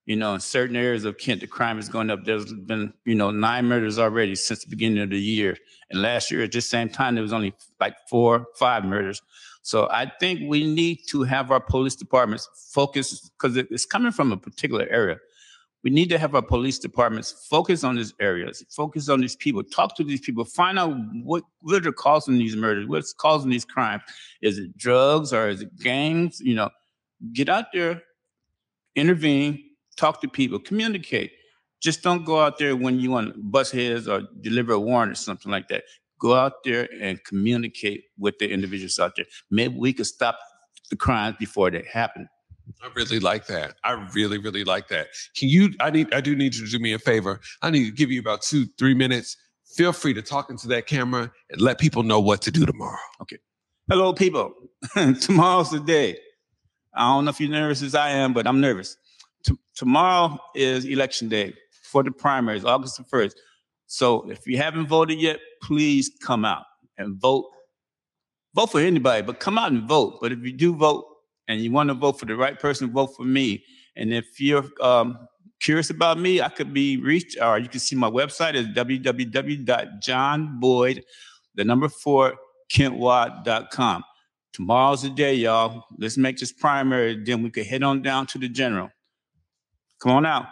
You 0.06 0.16
know, 0.16 0.34
in 0.34 0.40
certain 0.40 0.76
areas 0.76 1.06
of 1.06 1.20
Kent, 1.20 1.42
the 1.42 1.48
crime 1.48 1.78
is 1.78 1.88
going 1.88 2.10
up. 2.10 2.26
There's 2.26 2.52
been 2.52 2.94
you 3.06 3.16
know 3.16 3.32
nine 3.32 3.66
murders 3.66 4.00
already 4.00 4.36
since 4.36 4.64
the 4.64 4.70
beginning 4.70 5.04
of 5.04 5.10
the 5.10 5.20
year, 5.20 5.58
and 5.90 6.02
last 6.02 6.32
year 6.32 6.44
at 6.44 6.52
this 6.52 6.70
same 6.70 6.90
time 6.90 7.16
there 7.16 7.22
was 7.22 7.34
only 7.34 7.54
like 7.80 7.96
four, 8.10 8.48
five 8.56 8.84
murders. 8.84 9.22
So 9.62 9.88
I 9.92 10.12
think 10.20 10.50
we 10.50 10.66
need 10.74 11.00
to 11.10 11.24
have 11.24 11.52
our 11.52 11.60
police 11.60 11.96
departments 11.96 12.50
focus 12.72 13.30
because 13.30 13.58
it's 13.58 13.86
coming 13.86 14.12
from 14.12 14.32
a 14.32 14.38
particular 14.38 14.88
area 14.90 15.18
we 15.84 15.90
need 15.90 16.10
to 16.10 16.18
have 16.18 16.36
our 16.36 16.42
police 16.42 16.78
departments 16.78 17.48
focus 17.50 17.84
on 17.84 17.96
these 17.96 18.14
areas, 18.20 18.64
focus 18.70 19.08
on 19.08 19.22
these 19.22 19.36
people, 19.36 19.64
talk 19.64 19.96
to 19.96 20.04
these 20.04 20.20
people, 20.20 20.44
find 20.44 20.78
out 20.78 20.94
what 21.24 21.44
what 21.62 21.86
are 21.86 21.92
causing 21.92 22.38
these 22.38 22.56
murders, 22.56 22.88
what's 22.88 23.14
causing 23.14 23.50
these 23.50 23.66
crimes. 23.66 24.04
Is 24.42 24.60
it 24.60 24.76
drugs 24.78 25.32
or 25.32 25.48
is 25.48 25.62
it 25.62 25.78
gangs? 25.80 26.42
You 26.42 26.56
know, 26.56 26.70
get 27.32 27.48
out 27.48 27.66
there, 27.74 28.02
intervene, 28.96 29.64
talk 29.96 30.22
to 30.22 30.28
people, 30.28 30.60
communicate. 30.60 31.32
Just 31.80 32.04
don't 32.04 32.26
go 32.26 32.42
out 32.42 32.58
there 32.58 32.76
when 32.76 33.00
you 33.00 33.12
want 33.12 33.34
to 33.34 33.40
bust 33.40 33.72
heads 33.72 34.10
or 34.10 34.24
deliver 34.42 34.74
a 34.74 34.80
warrant 34.80 35.14
or 35.14 35.16
something 35.16 35.50
like 35.50 35.70
that. 35.70 35.84
Go 36.20 36.36
out 36.36 36.64
there 36.64 36.88
and 37.02 37.24
communicate 37.24 38.04
with 38.18 38.38
the 38.40 38.50
individuals 38.52 39.00
out 39.00 39.16
there. 39.16 39.26
Maybe 39.50 39.76
we 39.78 39.94
could 39.94 40.06
stop 40.06 40.38
the 40.90 40.96
crimes 40.96 41.38
before 41.40 41.72
they 41.72 41.86
happen. 41.92 42.28
I 42.84 42.90
really 42.96 43.20
like 43.20 43.48
that. 43.48 43.76
I 43.84 43.94
really, 44.14 44.38
really 44.38 44.64
like 44.64 44.90
that. 44.90 45.08
Can 45.36 45.50
you? 45.50 45.74
I 45.80 45.90
need. 45.90 46.14
I 46.14 46.22
do 46.22 46.36
need 46.36 46.56
you 46.56 46.66
to 46.66 46.72
do 46.72 46.80
me 46.80 46.94
a 46.94 47.00
favor. 47.00 47.40
I 47.62 47.72
need 47.72 47.86
to 47.86 47.92
give 47.92 48.12
you 48.12 48.20
about 48.20 48.42
two, 48.42 48.68
three 48.78 48.94
minutes. 48.94 49.38
Feel 49.76 49.92
free 49.92 50.14
to 50.14 50.22
talk 50.22 50.50
into 50.50 50.68
that 50.70 50.88
camera 50.88 51.32
and 51.50 51.62
let 51.62 51.80
people 51.80 52.04
know 52.04 52.20
what 52.20 52.42
to 52.44 52.52
do 52.52 52.66
tomorrow. 52.66 52.98
Okay. 53.22 53.38
Hello, 53.90 54.14
people. 54.14 54.54
Tomorrow's 55.20 55.72
the 55.72 55.80
day. 55.80 56.18
I 56.94 57.08
don't 57.08 57.26
know 57.26 57.30
if 57.30 57.40
you're 57.40 57.50
nervous 57.50 57.82
as 57.82 57.96
I 57.96 58.10
am, 58.10 58.34
but 58.34 58.46
I'm 58.46 58.62
nervous. 58.62 58.98
T- 59.44 59.58
tomorrow 59.76 60.38
is 60.54 60.86
election 60.86 61.28
day 61.30 61.54
for 61.84 62.04
the 62.04 62.12
primaries, 62.12 62.66
August 62.66 62.98
the 62.98 63.04
1st. 63.04 63.34
So 63.92 64.30
if 64.30 64.46
you 64.46 64.58
haven't 64.58 64.86
voted 64.88 65.20
yet, 65.20 65.40
please 65.64 66.12
come 66.22 66.46
out 66.46 66.66
and 67.00 67.20
vote. 67.20 67.50
Vote 68.54 68.68
for 68.68 68.80
anybody, 68.80 69.24
but 69.24 69.40
come 69.40 69.58
out 69.58 69.72
and 69.72 69.88
vote. 69.88 70.20
But 70.22 70.32
if 70.32 70.44
you 70.44 70.54
do 70.54 70.76
vote 70.76 71.08
and 71.48 71.60
you 71.60 71.72
want 71.72 71.90
to 71.90 71.96
vote 71.96 72.20
for 72.20 72.28
the 72.28 72.36
right 72.36 72.60
person, 72.60 72.92
vote 72.92 73.16
for 73.18 73.24
me. 73.24 73.64
And 73.96 74.14
if 74.14 74.40
you're 74.40 74.66
um, 74.80 75.18
curious 75.60 75.90
about 75.90 76.20
me, 76.20 76.40
I 76.40 76.50
could 76.50 76.72
be 76.72 76.98
reached, 76.98 77.36
or 77.42 77.58
you 77.58 77.68
can 77.68 77.80
see 77.80 77.96
my 77.96 78.12
website 78.12 78.54
is 78.54 78.68
www.johnboyd, 78.68 81.04
the 81.56 81.64
number 81.64 81.90
four, 81.90 82.36
kentwatt.com. 82.72 84.04
Tomorrow's 84.54 85.02
the 85.02 85.10
day, 85.10 85.34
y'all. 85.34 85.84
Let's 85.98 86.16
make 86.16 86.38
this 86.38 86.52
primary, 86.52 87.24
then 87.24 87.42
we 87.42 87.50
can 87.50 87.64
head 87.64 87.82
on 87.82 88.04
down 88.04 88.28
to 88.28 88.38
the 88.38 88.50
general. 88.50 88.92
Come 90.00 90.12
on 90.12 90.28
out. 90.28 90.46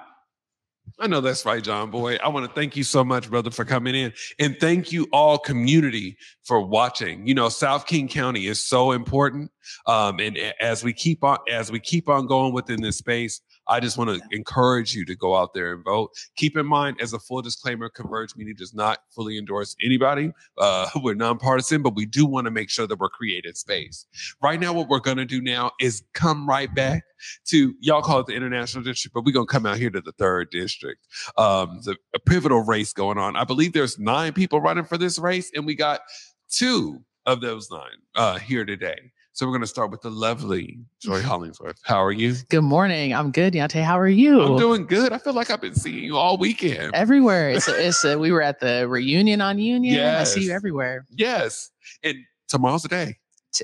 I 0.99 1.07
know 1.07 1.21
that's 1.21 1.45
right, 1.45 1.63
John 1.63 1.91
Boy. 1.91 2.15
I 2.23 2.27
want 2.29 2.47
to 2.47 2.53
thank 2.53 2.75
you 2.75 2.83
so 2.83 3.03
much, 3.03 3.29
brother, 3.29 3.51
for 3.51 3.65
coming 3.65 3.93
in. 3.93 4.13
And 4.39 4.57
thank 4.59 4.91
you 4.91 5.07
all 5.11 5.37
community 5.37 6.17
for 6.43 6.61
watching. 6.61 7.27
You 7.27 7.35
know, 7.35 7.49
South 7.49 7.85
King 7.85 8.07
County 8.07 8.47
is 8.47 8.61
so 8.61 8.91
important. 8.91 9.51
Um, 9.85 10.19
and 10.19 10.37
as 10.59 10.83
we 10.83 10.93
keep 10.93 11.23
on 11.23 11.37
as 11.49 11.71
we 11.71 11.79
keep 11.79 12.09
on 12.09 12.25
going 12.25 12.53
within 12.53 12.81
this 12.81 12.97
space, 12.97 13.41
I 13.69 13.79
just 13.79 13.97
want 13.97 14.09
to 14.09 14.21
encourage 14.31 14.95
you 14.95 15.05
to 15.05 15.15
go 15.15 15.35
out 15.35 15.53
there 15.53 15.73
and 15.73 15.83
vote. 15.83 16.11
Keep 16.35 16.57
in 16.57 16.65
mind, 16.65 16.97
as 17.01 17.13
a 17.13 17.19
full 17.19 17.41
disclaimer, 17.41 17.89
Converge 17.89 18.35
Media 18.35 18.53
does 18.53 18.73
not 18.73 18.99
fully 19.09 19.37
endorse 19.37 19.75
anybody. 19.83 20.31
Uh, 20.57 20.89
we're 21.03 21.15
nonpartisan, 21.15 21.81
but 21.81 21.95
we 21.95 22.05
do 22.05 22.25
want 22.25 22.45
to 22.45 22.51
make 22.51 22.69
sure 22.69 22.87
that 22.87 22.99
we're 22.99 23.09
creating 23.09 23.53
space. 23.53 24.05
Right 24.41 24.59
now, 24.59 24.73
what 24.73 24.87
we're 24.87 24.99
going 24.99 25.17
to 25.17 25.25
do 25.25 25.41
now 25.41 25.71
is 25.79 26.03
come 26.13 26.47
right 26.47 26.73
back 26.73 27.03
to 27.45 27.73
y'all 27.79 28.01
call 28.01 28.19
it 28.19 28.27
the 28.27 28.35
international 28.35 28.83
district, 28.83 29.13
but 29.13 29.25
we're 29.25 29.31
gonna 29.31 29.45
come 29.45 29.65
out 29.65 29.77
here 29.77 29.89
to 29.89 30.01
the 30.01 30.11
third 30.13 30.49
district. 30.51 31.07
Um, 31.37 31.81
the 31.83 31.95
a 32.13 32.19
pivotal 32.19 32.63
race 32.63 32.93
going 32.93 33.17
on. 33.17 33.35
I 33.35 33.43
believe 33.43 33.73
there's 33.73 33.99
nine 33.99 34.33
people 34.33 34.61
running 34.61 34.85
for 34.85 34.97
this 34.97 35.17
race, 35.17 35.51
and 35.55 35.65
we 35.65 35.75
got 35.75 36.01
two 36.49 37.03
of 37.25 37.41
those 37.41 37.69
nine 37.69 37.97
uh, 38.15 38.39
here 38.39 38.65
today. 38.65 39.11
So 39.37 39.45
we're 39.45 39.51
going 39.51 39.61
to 39.61 39.67
start 39.67 39.91
with 39.91 40.01
the 40.01 40.09
lovely 40.09 40.79
Joy 40.99 41.21
Hollingsworth. 41.21 41.77
How 41.83 42.03
are 42.03 42.11
you? 42.11 42.33
Good 42.49 42.63
morning. 42.63 43.13
I'm 43.13 43.29
good, 43.29 43.53
Deaunte. 43.53 43.83
How 43.83 43.99
are 43.99 44.07
you? 44.07 44.41
I'm 44.41 44.57
doing 44.57 44.87
good. 44.87 45.13
I 45.13 45.19
feel 45.19 45.33
like 45.33 45.51
I've 45.51 45.61
been 45.61 45.75
seeing 45.75 46.03
you 46.03 46.17
all 46.17 46.39
weekend. 46.39 46.95
everywhere. 46.95 47.51
It's, 47.51 47.67
it's 47.67 48.03
uh, 48.03 48.17
we 48.17 48.31
were 48.31 48.41
at 48.41 48.59
the 48.59 48.87
reunion 48.87 49.39
on 49.39 49.59
Union. 49.59 50.03
I 50.03 50.23
see 50.23 50.45
you 50.45 50.51
everywhere. 50.51 51.05
Yes. 51.11 51.69
And 52.01 52.17
tomorrow's 52.47 52.81
the 52.81 52.87
day. 52.87 53.17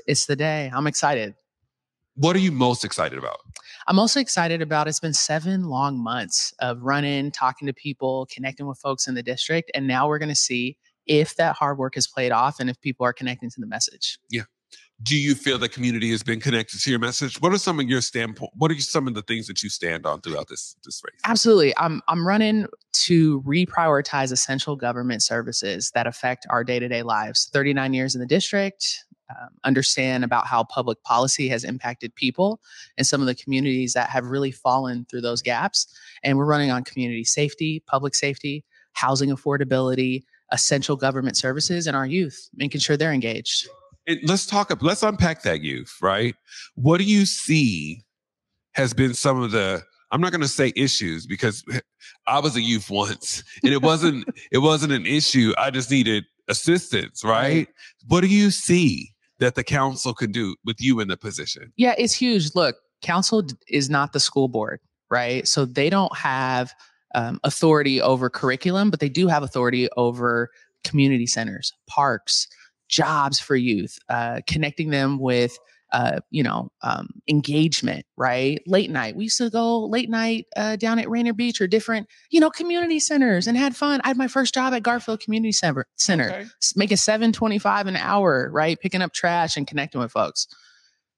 It's, 0.06 0.26
the 0.26 0.36
day. 0.36 0.70
I'm 0.72 0.86
excited. 0.86 1.34
What 2.14 2.36
are 2.36 2.40
you 2.40 2.52
most 2.52 2.84
excited 2.84 3.18
about? 3.18 3.38
I'm 3.88 3.98
also 3.98 4.20
excited 4.20 4.62
about 4.62 4.86
it's 4.86 5.00
been 5.00 5.12
seven 5.12 5.64
long 5.64 6.00
months 6.00 6.54
of 6.60 6.82
running, 6.82 7.32
talking 7.32 7.66
to 7.66 7.72
people, 7.72 8.28
connecting 8.32 8.68
with 8.68 8.78
folks 8.78 9.08
in 9.08 9.16
the 9.16 9.24
district. 9.24 9.72
And 9.74 9.88
now 9.88 10.06
we're 10.06 10.20
going 10.20 10.28
to 10.28 10.36
see 10.36 10.76
if 11.06 11.34
that 11.34 11.56
hard 11.56 11.78
work 11.78 11.96
has 11.96 12.06
played 12.06 12.30
off 12.30 12.60
and 12.60 12.70
if 12.70 12.80
people 12.80 13.04
are 13.04 13.12
connecting 13.12 13.50
to 13.50 13.60
the 13.60 13.66
message. 13.66 14.20
Do 15.02 15.18
you 15.18 15.34
feel 15.34 15.58
the 15.58 15.68
community 15.68 16.10
has 16.12 16.22
been 16.22 16.40
connected 16.40 16.80
to 16.80 16.90
your 16.90 16.98
message? 16.98 17.40
What 17.40 17.52
are 17.52 17.58
some 17.58 17.80
of 17.80 17.88
your 17.88 18.00
standpoint? 18.00 18.52
What 18.54 18.70
are 18.70 18.78
some 18.78 19.08
of 19.08 19.14
the 19.14 19.22
things 19.22 19.46
that 19.48 19.62
you 19.62 19.68
stand 19.68 20.06
on 20.06 20.20
throughout 20.20 20.48
this 20.48 20.76
this 20.84 21.02
race? 21.04 21.20
Absolutely. 21.24 21.74
I'm 21.76 22.00
I'm 22.08 22.26
running 22.26 22.66
to 22.92 23.42
reprioritize 23.42 24.32
essential 24.32 24.76
government 24.76 25.22
services 25.22 25.90
that 25.94 26.06
affect 26.06 26.46
our 26.48 26.62
day-to-day 26.62 27.02
lives. 27.02 27.50
39 27.52 27.92
years 27.92 28.14
in 28.14 28.20
the 28.20 28.26
district, 28.26 29.04
um, 29.30 29.48
understand 29.64 30.22
about 30.22 30.46
how 30.46 30.62
public 30.64 31.02
policy 31.02 31.48
has 31.48 31.64
impacted 31.64 32.14
people 32.14 32.60
and 32.96 33.06
some 33.06 33.20
of 33.20 33.26
the 33.26 33.34
communities 33.34 33.94
that 33.94 34.10
have 34.10 34.26
really 34.26 34.52
fallen 34.52 35.06
through 35.10 35.22
those 35.22 35.42
gaps. 35.42 35.86
And 36.22 36.38
we're 36.38 36.44
running 36.44 36.70
on 36.70 36.84
community 36.84 37.24
safety, 37.24 37.82
public 37.86 38.14
safety, 38.14 38.64
housing 38.92 39.30
affordability, 39.30 40.24
essential 40.52 40.96
government 40.96 41.36
services, 41.36 41.86
and 41.86 41.96
our 41.96 42.06
youth, 42.06 42.48
making 42.54 42.80
sure 42.80 42.96
they're 42.96 43.12
engaged. 43.12 43.66
And 44.06 44.20
let's 44.24 44.46
talk. 44.46 44.70
up 44.70 44.82
Let's 44.82 45.02
unpack 45.02 45.42
that 45.42 45.62
youth. 45.62 45.96
Right. 46.02 46.34
What 46.74 46.98
do 46.98 47.04
you 47.04 47.26
see 47.26 48.02
has 48.72 48.94
been 48.94 49.14
some 49.14 49.42
of 49.42 49.50
the? 49.50 49.82
I'm 50.10 50.20
not 50.20 50.30
going 50.30 50.42
to 50.42 50.48
say 50.48 50.72
issues 50.76 51.26
because 51.26 51.64
I 52.26 52.38
was 52.38 52.56
a 52.56 52.60
youth 52.60 52.90
once, 52.90 53.42
and 53.62 53.72
it 53.72 53.82
wasn't. 53.82 54.26
it 54.52 54.58
wasn't 54.58 54.92
an 54.92 55.06
issue. 55.06 55.52
I 55.58 55.70
just 55.70 55.90
needed 55.90 56.24
assistance. 56.48 57.24
Right. 57.24 57.68
What 58.08 58.20
do 58.20 58.28
you 58.28 58.50
see 58.50 59.10
that 59.40 59.54
the 59.54 59.64
council 59.64 60.14
can 60.14 60.30
do 60.30 60.56
with 60.64 60.76
you 60.80 61.00
in 61.00 61.08
the 61.08 61.16
position? 61.16 61.72
Yeah, 61.76 61.94
it's 61.98 62.14
huge. 62.14 62.54
Look, 62.54 62.76
council 63.02 63.46
is 63.68 63.90
not 63.90 64.12
the 64.12 64.20
school 64.20 64.48
board, 64.48 64.80
right? 65.10 65.46
So 65.48 65.64
they 65.64 65.90
don't 65.90 66.14
have 66.16 66.72
um, 67.14 67.40
authority 67.44 68.00
over 68.00 68.28
curriculum, 68.28 68.90
but 68.90 69.00
they 69.00 69.08
do 69.08 69.28
have 69.28 69.42
authority 69.42 69.88
over 69.96 70.50
community 70.84 71.26
centers, 71.26 71.72
parks, 71.88 72.46
jobs 72.94 73.40
for 73.40 73.56
youth, 73.56 73.98
uh, 74.08 74.40
connecting 74.46 74.90
them 74.90 75.18
with. 75.18 75.58
Uh, 75.92 76.18
you 76.30 76.42
know, 76.42 76.72
um, 76.82 77.06
engagement, 77.28 78.04
right? 78.16 78.60
Late 78.66 78.90
night. 78.90 79.14
We 79.14 79.24
used 79.24 79.38
to 79.38 79.48
go 79.48 79.84
late 79.86 80.10
night 80.10 80.46
uh, 80.56 80.74
down 80.74 80.98
at 80.98 81.08
Rainier 81.08 81.34
Beach 81.34 81.60
or 81.60 81.68
different, 81.68 82.08
you 82.30 82.40
know, 82.40 82.50
community 82.50 82.98
centers 82.98 83.46
and 83.46 83.56
had 83.56 83.76
fun. 83.76 84.00
I 84.02 84.08
had 84.08 84.16
my 84.16 84.26
first 84.26 84.54
job 84.54 84.74
at 84.74 84.82
Garfield 84.82 85.20
Community 85.20 85.52
Center, 85.52 85.86
Center 85.94 86.30
Okay. 86.30 86.44
making 86.74 86.96
seven 86.96 87.30
twenty 87.32 87.60
five 87.60 87.86
an 87.86 87.94
hour, 87.94 88.50
right? 88.52 88.76
Picking 88.80 89.02
up 89.02 89.12
trash 89.12 89.56
and 89.56 89.68
connecting 89.68 90.00
with 90.00 90.10
folks. 90.10 90.48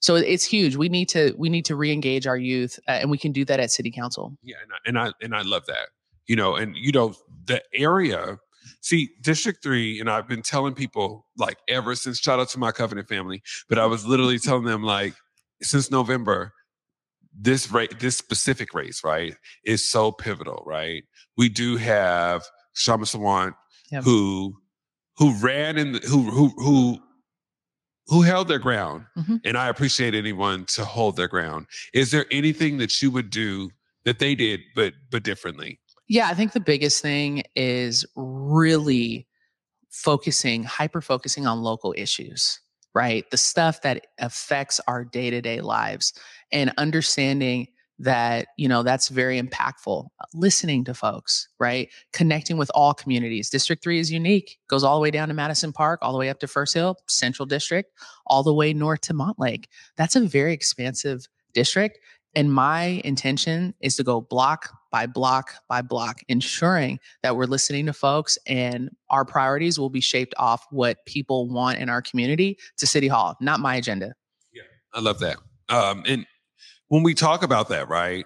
So 0.00 0.14
it's 0.16 0.44
huge. 0.44 0.76
We 0.76 0.90
need 0.90 1.08
to 1.10 1.34
we 1.38 1.48
need 1.48 1.64
to 1.66 1.74
reengage 1.74 2.26
our 2.26 2.36
youth, 2.36 2.78
uh, 2.86 2.90
and 3.00 3.10
we 3.10 3.16
can 3.16 3.32
do 3.32 3.46
that 3.46 3.58
at 3.58 3.70
City 3.70 3.90
Council. 3.90 4.36
Yeah, 4.42 4.56
and 4.62 4.72
I, 4.74 4.76
and 4.84 4.98
I 5.08 5.24
and 5.24 5.34
I 5.34 5.40
love 5.40 5.64
that. 5.68 5.88
You 6.26 6.36
know, 6.36 6.54
and 6.54 6.76
you 6.76 6.92
know 6.92 7.14
the 7.46 7.62
area. 7.72 8.38
See, 8.80 9.10
District 9.22 9.62
Three, 9.62 10.00
and 10.00 10.08
I've 10.10 10.28
been 10.28 10.42
telling 10.42 10.74
people 10.74 11.26
like 11.38 11.58
ever 11.68 11.94
since. 11.94 12.18
Shout 12.18 12.40
out 12.40 12.48
to 12.50 12.58
my 12.58 12.72
Covenant 12.72 13.08
family, 13.08 13.42
but 13.68 13.78
I 13.78 13.86
was 13.86 14.06
literally 14.06 14.38
telling 14.46 14.64
them 14.64 14.82
like 14.82 15.14
since 15.62 15.90
November, 15.90 16.52
this 17.38 17.70
rate, 17.70 17.98
this 18.00 18.16
specific 18.16 18.74
race, 18.74 19.02
right, 19.04 19.34
is 19.64 19.88
so 19.88 20.12
pivotal, 20.12 20.62
right? 20.66 21.04
We 21.36 21.48
do 21.48 21.76
have 21.76 22.44
Kshama 22.76 23.04
Sawant, 23.04 23.54
Yep. 23.90 24.02
who 24.04 24.54
who 25.18 25.32
ran 25.40 25.78
in 25.78 25.92
the, 25.92 25.98
who 26.00 26.22
who 26.30 26.48
who 26.56 26.98
who 28.08 28.22
held 28.22 28.48
their 28.48 28.58
ground 28.58 29.04
Mhm. 29.16 29.40
and 29.44 29.56
i 29.56 29.68
appreciate 29.68 30.14
anyone 30.14 30.64
to 30.66 30.84
hold 30.84 31.16
their 31.16 31.28
ground 31.28 31.66
is 31.94 32.10
there 32.10 32.26
anything 32.32 32.78
that 32.78 33.00
you 33.02 33.10
would 33.12 33.30
do 33.30 33.70
that 34.04 34.18
they 34.18 34.34
did 34.34 34.60
but 34.74 34.92
but 35.10 35.22
differently 35.22 35.78
Yeah, 36.08 36.28
I 36.28 36.34
think 36.34 36.52
the 36.52 36.60
biggest 36.60 37.02
thing 37.02 37.42
is 37.54 38.06
really 38.14 39.26
focusing, 39.90 40.62
hyper 40.62 41.00
focusing 41.00 41.46
on 41.46 41.62
local 41.62 41.94
issues, 41.96 42.60
right? 42.94 43.28
The 43.30 43.36
stuff 43.36 43.82
that 43.82 44.06
affects 44.18 44.80
our 44.86 45.04
day 45.04 45.30
to 45.30 45.40
day 45.40 45.60
lives 45.60 46.12
and 46.52 46.72
understanding 46.76 47.68
that, 47.98 48.48
you 48.58 48.68
know, 48.68 48.82
that's 48.82 49.08
very 49.08 49.40
impactful. 49.40 50.06
Listening 50.34 50.84
to 50.84 50.92
folks, 50.92 51.48
right? 51.58 51.88
Connecting 52.12 52.58
with 52.58 52.70
all 52.74 52.92
communities. 52.92 53.48
District 53.48 53.82
3 53.82 53.98
is 53.98 54.12
unique, 54.12 54.58
goes 54.68 54.84
all 54.84 54.96
the 54.96 55.02
way 55.02 55.10
down 55.10 55.28
to 55.28 55.34
Madison 55.34 55.72
Park, 55.72 56.00
all 56.02 56.12
the 56.12 56.18
way 56.18 56.28
up 56.28 56.38
to 56.40 56.46
First 56.46 56.74
Hill, 56.74 56.96
Central 57.08 57.46
District, 57.46 57.90
all 58.26 58.42
the 58.42 58.52
way 58.52 58.74
north 58.74 59.00
to 59.02 59.14
Montlake. 59.14 59.64
That's 59.96 60.14
a 60.14 60.20
very 60.20 60.52
expansive 60.52 61.26
district. 61.54 61.98
And 62.34 62.52
my 62.52 63.00
intention 63.02 63.74
is 63.80 63.96
to 63.96 64.04
go 64.04 64.20
block 64.20 64.68
by 64.96 65.04
block 65.04 65.52
by 65.68 65.82
block, 65.82 66.22
ensuring 66.28 66.98
that 67.22 67.36
we're 67.36 67.44
listening 67.44 67.84
to 67.84 67.92
folks 67.92 68.38
and 68.46 68.88
our 69.10 69.26
priorities 69.26 69.78
will 69.78 69.90
be 69.90 70.00
shaped 70.00 70.32
off 70.38 70.66
what 70.70 71.04
people 71.04 71.50
want 71.50 71.78
in 71.78 71.90
our 71.90 72.00
community 72.00 72.56
to 72.78 72.86
City 72.86 73.06
Hall, 73.06 73.36
not 73.38 73.60
my 73.60 73.74
agenda. 73.74 74.14
Yeah, 74.54 74.62
I 74.94 75.00
love 75.00 75.18
that 75.18 75.36
um 75.68 76.02
and 76.06 76.24
when 76.88 77.02
we 77.02 77.12
talk 77.12 77.42
about 77.42 77.68
that 77.68 77.90
right 77.90 78.24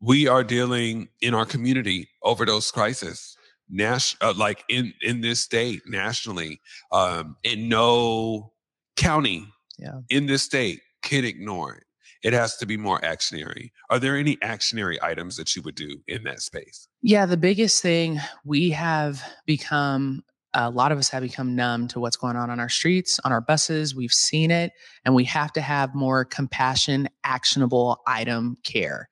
we 0.00 0.28
are 0.28 0.44
dealing 0.44 1.08
in 1.22 1.32
our 1.32 1.46
community 1.46 2.10
overdose 2.22 2.70
crisis 2.70 3.34
Nash, 3.70 4.14
uh, 4.20 4.34
like 4.36 4.62
in 4.68 4.92
in 5.00 5.22
this 5.22 5.40
state 5.40 5.80
nationally 5.86 6.60
um 6.92 7.34
and 7.46 7.70
no 7.70 8.52
county 8.96 9.46
Yeah. 9.78 10.00
in 10.10 10.26
this 10.26 10.42
state 10.42 10.80
can 11.02 11.24
ignore 11.24 11.83
it 12.24 12.32
has 12.32 12.56
to 12.56 12.66
be 12.66 12.76
more 12.76 12.98
actionary 13.00 13.70
are 13.90 13.98
there 13.98 14.16
any 14.16 14.36
actionary 14.38 14.96
items 15.02 15.36
that 15.36 15.54
you 15.54 15.62
would 15.62 15.74
do 15.74 16.02
in 16.08 16.24
that 16.24 16.40
space 16.40 16.88
Yeah, 17.02 17.26
the 17.26 17.36
biggest 17.36 17.82
thing 17.82 18.18
we 18.44 18.70
have 18.70 19.22
become 19.44 20.24
a 20.54 20.70
lot 20.70 20.92
of 20.92 20.98
us 20.98 21.08
have 21.10 21.22
become 21.22 21.54
numb 21.54 21.88
to 21.88 22.00
what's 22.00 22.16
going 22.16 22.36
on 22.36 22.48
on 22.48 22.60
our 22.60 22.68
streets, 22.68 23.20
on 23.24 23.32
our 23.32 23.40
buses. 23.40 23.94
We've 23.94 24.12
seen 24.12 24.50
it, 24.50 24.72
and 25.04 25.14
we 25.14 25.24
have 25.24 25.52
to 25.54 25.60
have 25.60 25.94
more 25.94 26.24
compassion, 26.24 27.08
actionable 27.24 28.00
item 28.06 28.56
care. 28.62 29.08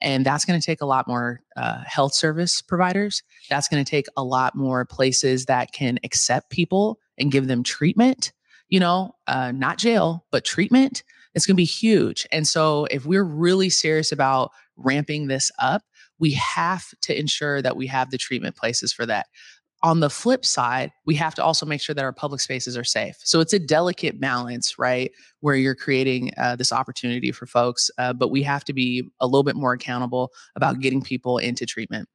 And 0.00 0.24
that's 0.24 0.44
going 0.44 0.58
to 0.58 0.64
take 0.64 0.80
a 0.80 0.86
lot 0.86 1.08
more 1.08 1.40
uh, 1.56 1.82
health 1.84 2.14
service 2.14 2.62
providers. 2.62 3.22
That's 3.50 3.68
going 3.68 3.84
to 3.84 3.90
take 3.90 4.06
a 4.16 4.22
lot 4.22 4.54
more 4.54 4.84
places 4.84 5.46
that 5.46 5.72
can 5.72 5.98
accept 6.04 6.50
people 6.50 6.98
and 7.18 7.32
give 7.32 7.48
them 7.48 7.62
treatment, 7.62 8.32
you 8.68 8.80
know, 8.80 9.16
uh, 9.26 9.52
not 9.52 9.78
jail, 9.78 10.24
but 10.30 10.44
treatment. 10.44 11.02
It's 11.34 11.46
going 11.46 11.54
to 11.54 11.60
be 11.60 11.64
huge. 11.64 12.26
And 12.32 12.46
so, 12.46 12.86
if 12.90 13.06
we're 13.06 13.24
really 13.24 13.68
serious 13.68 14.12
about 14.12 14.50
ramping 14.76 15.26
this 15.26 15.50
up, 15.60 15.82
we 16.18 16.32
have 16.32 16.86
to 17.02 17.18
ensure 17.18 17.62
that 17.62 17.76
we 17.76 17.86
have 17.88 18.10
the 18.10 18.18
treatment 18.18 18.56
places 18.56 18.92
for 18.92 19.06
that. 19.06 19.26
On 19.82 20.00
the 20.00 20.08
flip 20.08 20.46
side, 20.46 20.92
we 21.04 21.14
have 21.16 21.34
to 21.34 21.44
also 21.44 21.66
make 21.66 21.80
sure 21.80 21.94
that 21.94 22.04
our 22.04 22.12
public 22.12 22.40
spaces 22.40 22.76
are 22.76 22.84
safe. 22.84 23.16
So 23.22 23.40
it's 23.40 23.52
a 23.52 23.58
delicate 23.58 24.18
balance, 24.18 24.78
right? 24.78 25.10
Where 25.40 25.56
you're 25.56 25.74
creating 25.74 26.30
uh, 26.38 26.56
this 26.56 26.72
opportunity 26.72 27.32
for 27.32 27.44
folks, 27.46 27.90
uh, 27.98 28.14
but 28.14 28.30
we 28.30 28.42
have 28.44 28.64
to 28.64 28.72
be 28.72 29.10
a 29.20 29.26
little 29.26 29.42
bit 29.42 29.56
more 29.56 29.74
accountable 29.74 30.30
about 30.56 30.80
getting 30.80 31.02
people 31.02 31.36
into 31.36 31.66
treatment. 31.66 32.08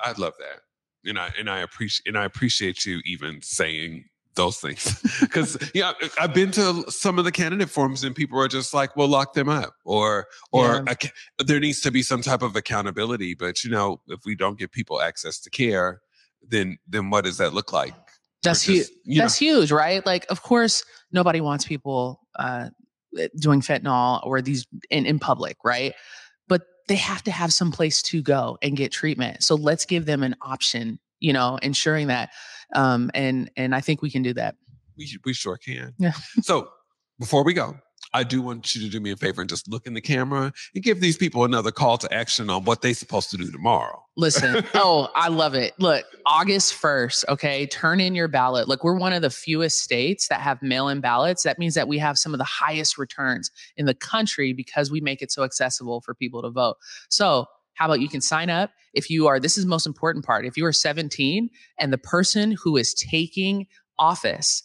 I 0.00 0.12
love 0.12 0.34
that, 0.40 0.62
and 1.08 1.18
I 1.18 1.32
and 1.38 1.48
I 1.48 1.60
appreciate 1.60 2.08
and 2.08 2.18
I 2.18 2.24
appreciate 2.24 2.84
you 2.84 3.00
even 3.04 3.40
saying 3.42 4.06
those 4.36 4.58
things 4.58 5.00
because 5.20 5.56
yeah, 5.74 5.92
I've 6.20 6.34
been 6.34 6.50
to 6.52 6.84
some 6.90 7.18
of 7.18 7.24
the 7.24 7.32
candidate 7.32 7.70
forums 7.70 8.02
and 8.04 8.14
people 8.14 8.38
are 8.40 8.48
just 8.48 8.74
like, 8.74 8.96
"Well, 8.96 9.08
lock 9.08 9.34
them 9.34 9.48
up," 9.48 9.74
or 9.84 10.26
or 10.52 10.84
Yeah. 10.86 11.08
there 11.44 11.60
needs 11.60 11.80
to 11.82 11.90
be 11.90 12.02
some 12.02 12.22
type 12.22 12.42
of 12.42 12.56
accountability. 12.56 13.34
But 13.34 13.62
you 13.64 13.70
know, 13.70 14.00
if 14.08 14.20
we 14.24 14.34
don't 14.34 14.58
give 14.58 14.72
people 14.72 15.00
access 15.00 15.38
to 15.40 15.50
care, 15.50 16.00
then 16.46 16.78
then 16.88 17.10
what 17.10 17.24
does 17.24 17.38
that 17.38 17.54
look 17.54 17.72
like? 17.72 17.94
That's 18.42 18.62
huge. 18.62 18.88
you 19.04 19.18
know- 19.18 19.24
That's 19.24 19.38
huge, 19.38 19.72
right? 19.72 20.04
Like, 20.04 20.26
of 20.30 20.42
course, 20.42 20.84
nobody 21.12 21.40
wants 21.40 21.64
people 21.64 22.20
uh, 22.38 22.68
doing 23.40 23.62
fentanyl 23.62 24.20
or 24.26 24.42
these 24.42 24.66
in, 24.90 25.06
in 25.06 25.18
public, 25.18 25.56
right? 25.64 25.94
But 26.46 26.62
they 26.88 26.96
have 26.96 27.22
to 27.22 27.30
have 27.30 27.54
some 27.54 27.72
place 27.72 28.02
to 28.02 28.20
go 28.20 28.58
and 28.60 28.76
get 28.76 28.92
treatment. 28.92 29.42
So 29.44 29.54
let's 29.54 29.86
give 29.86 30.04
them 30.04 30.22
an 30.22 30.36
option, 30.42 30.98
you 31.20 31.32
know, 31.32 31.58
ensuring 31.62 32.08
that. 32.08 32.30
Um, 32.74 33.10
and 33.14 33.50
and 33.56 33.74
I 33.74 33.80
think 33.80 34.02
we 34.02 34.10
can 34.10 34.22
do 34.22 34.34
that. 34.34 34.56
We 34.96 35.08
we 35.24 35.32
sure 35.32 35.56
can. 35.56 35.94
Yeah. 35.98 36.12
so 36.42 36.68
before 37.18 37.44
we 37.44 37.54
go, 37.54 37.76
I 38.14 38.22
do 38.22 38.42
want 38.42 38.74
you 38.74 38.82
to 38.82 38.88
do 38.88 39.00
me 39.00 39.10
a 39.10 39.16
favor 39.16 39.40
and 39.40 39.50
just 39.50 39.68
look 39.68 39.88
in 39.88 39.94
the 39.94 40.00
camera 40.00 40.52
and 40.74 40.84
give 40.84 41.00
these 41.00 41.16
people 41.16 41.42
another 41.44 41.72
call 41.72 41.98
to 41.98 42.14
action 42.14 42.48
on 42.48 42.64
what 42.64 42.80
they're 42.80 42.94
supposed 42.94 43.30
to 43.30 43.36
do 43.36 43.50
tomorrow. 43.50 44.00
Listen, 44.16 44.64
oh, 44.74 45.08
I 45.16 45.28
love 45.28 45.54
it. 45.54 45.72
Look, 45.80 46.04
August 46.24 46.80
1st, 46.80 47.24
okay, 47.30 47.66
turn 47.66 47.98
in 47.98 48.14
your 48.14 48.28
ballot. 48.28 48.68
Look, 48.68 48.84
we're 48.84 48.96
one 48.96 49.12
of 49.12 49.22
the 49.22 49.30
fewest 49.30 49.80
states 49.80 50.28
that 50.28 50.40
have 50.40 50.62
mail 50.62 50.88
in 50.88 51.00
ballots. 51.00 51.42
That 51.42 51.58
means 51.58 51.74
that 51.74 51.88
we 51.88 51.98
have 51.98 52.16
some 52.16 52.32
of 52.32 52.38
the 52.38 52.44
highest 52.44 52.98
returns 52.98 53.50
in 53.76 53.86
the 53.86 53.94
country 53.94 54.52
because 54.52 54.92
we 54.92 55.00
make 55.00 55.20
it 55.20 55.32
so 55.32 55.42
accessible 55.42 56.00
for 56.00 56.14
people 56.14 56.40
to 56.42 56.50
vote. 56.50 56.76
So, 57.08 57.46
how 57.74 57.86
about 57.86 58.00
you 58.00 58.08
can 58.08 58.20
sign 58.20 58.50
up 58.50 58.70
if 58.94 59.10
you 59.10 59.26
are, 59.26 59.40
this 59.40 59.58
is 59.58 59.66
most 59.66 59.86
important 59.86 60.24
part. 60.24 60.46
If 60.46 60.56
you 60.56 60.64
are 60.66 60.72
17 60.72 61.50
and 61.78 61.92
the 61.92 61.98
person 61.98 62.52
who 62.52 62.76
is 62.76 62.94
taking 62.94 63.66
office 63.98 64.62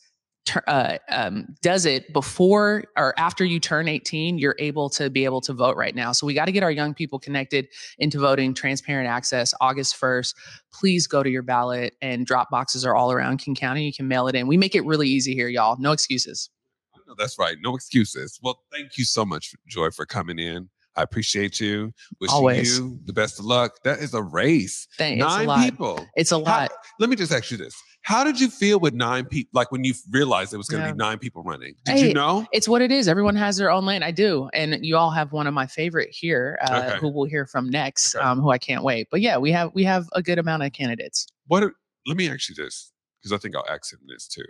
uh, 0.67 0.97
um, 1.09 1.55
does 1.61 1.85
it 1.85 2.11
before 2.11 2.83
or 2.97 3.13
after 3.19 3.45
you 3.45 3.59
turn 3.59 3.87
18, 3.87 4.37
you're 4.37 4.55
able 4.57 4.89
to 4.91 5.09
be 5.09 5.25
able 5.25 5.41
to 5.41 5.53
vote 5.53 5.77
right 5.77 5.93
now. 5.93 6.11
So 6.11 6.25
we 6.25 6.33
got 6.33 6.45
to 6.45 6.51
get 6.51 6.63
our 6.63 6.71
young 6.71 6.93
people 6.93 7.19
connected 7.19 7.67
into 7.97 8.19
voting. 8.19 8.53
Transparent 8.53 9.07
access, 9.07 9.53
August 9.61 9.99
1st. 9.99 10.33
Please 10.73 11.07
go 11.07 11.21
to 11.21 11.29
your 11.29 11.43
ballot 11.43 11.95
and 12.01 12.25
drop 12.25 12.49
boxes 12.49 12.85
are 12.85 12.95
all 12.95 13.11
around 13.11 13.37
King 13.37 13.55
County. 13.55 13.85
You 13.85 13.93
can 13.93 14.07
mail 14.07 14.27
it 14.27 14.35
in. 14.35 14.47
We 14.47 14.57
make 14.57 14.75
it 14.75 14.85
really 14.85 15.07
easy 15.07 15.33
here, 15.33 15.49
y'all. 15.49 15.77
No 15.79 15.91
excuses. 15.91 16.49
No, 17.07 17.15
that's 17.17 17.37
right. 17.37 17.57
No 17.61 17.75
excuses. 17.75 18.39
Well, 18.41 18.63
thank 18.71 18.97
you 18.97 19.03
so 19.03 19.25
much, 19.25 19.53
Joy, 19.67 19.91
for 19.91 20.05
coming 20.05 20.39
in. 20.39 20.69
I 20.95 21.03
appreciate 21.03 21.59
you. 21.59 21.93
Wishing 22.19 22.33
Always. 22.35 22.77
you 22.79 22.99
the 23.05 23.13
best 23.13 23.39
of 23.39 23.45
luck. 23.45 23.73
That 23.83 23.99
is 23.99 24.13
a 24.13 24.21
race. 24.21 24.87
Thank- 24.97 25.21
it's 25.21 25.33
a 25.35 25.43
Nine 25.45 25.69
people. 25.71 26.05
It's 26.15 26.31
a 26.31 26.35
How- 26.37 26.41
lot. 26.61 26.71
let 26.99 27.09
me 27.09 27.15
just 27.15 27.31
ask 27.31 27.51
you 27.51 27.57
this. 27.57 27.75
How 28.01 28.23
did 28.23 28.39
you 28.39 28.49
feel 28.49 28.79
with 28.79 28.93
nine 28.93 29.25
people? 29.25 29.49
Like 29.53 29.71
when 29.71 29.83
you 29.83 29.93
realized 30.09 30.53
it 30.53 30.57
was 30.57 30.67
going 30.67 30.81
to 30.81 30.87
Yeah. 30.87 30.93
be 30.93 30.97
nine 30.97 31.19
people 31.19 31.43
running? 31.43 31.75
Did 31.85 31.97
Hey, 31.97 32.07
you 32.07 32.13
know? 32.13 32.47
It's 32.53 32.67
what 32.67 32.81
it 32.81 32.91
is. 32.91 33.07
Everyone 33.07 33.35
has 33.35 33.57
their 33.57 33.69
own 33.69 33.85
lane. 33.85 34.03
I 34.03 34.11
do. 34.11 34.49
And 34.53 34.85
you 34.85 34.97
all 34.97 35.11
have 35.11 35.31
one 35.31 35.47
of 35.47 35.53
my 35.53 35.67
favorite 35.67 36.09
here, 36.11 36.57
uh, 36.63 36.83
Okay. 36.91 36.99
who 36.99 37.09
we'll 37.09 37.29
hear 37.29 37.45
from 37.45 37.69
next, 37.69 38.15
um, 38.15 38.39
who 38.39 38.51
I 38.51 38.57
can't 38.57 38.83
wait. 38.83 39.07
But 39.11 39.21
yeah, 39.21 39.37
we 39.37 39.51
have 39.51 39.71
we 39.75 39.83
have 39.83 40.07
a 40.13 40.21
good 40.23 40.39
amount 40.39 40.63
of 40.63 40.71
candidates. 40.73 41.27
What? 41.47 41.63
are- 41.63 41.75
Let 42.07 42.15
me 42.17 42.29
ask 42.29 42.47
you 42.49 42.55
this 42.55 42.91
because 43.21 43.33
I 43.33 43.37
think 43.37 43.55
I'll 43.55 43.67
ask 43.69 43.91
him 43.93 43.99
this 44.07 44.27
too. 44.27 44.45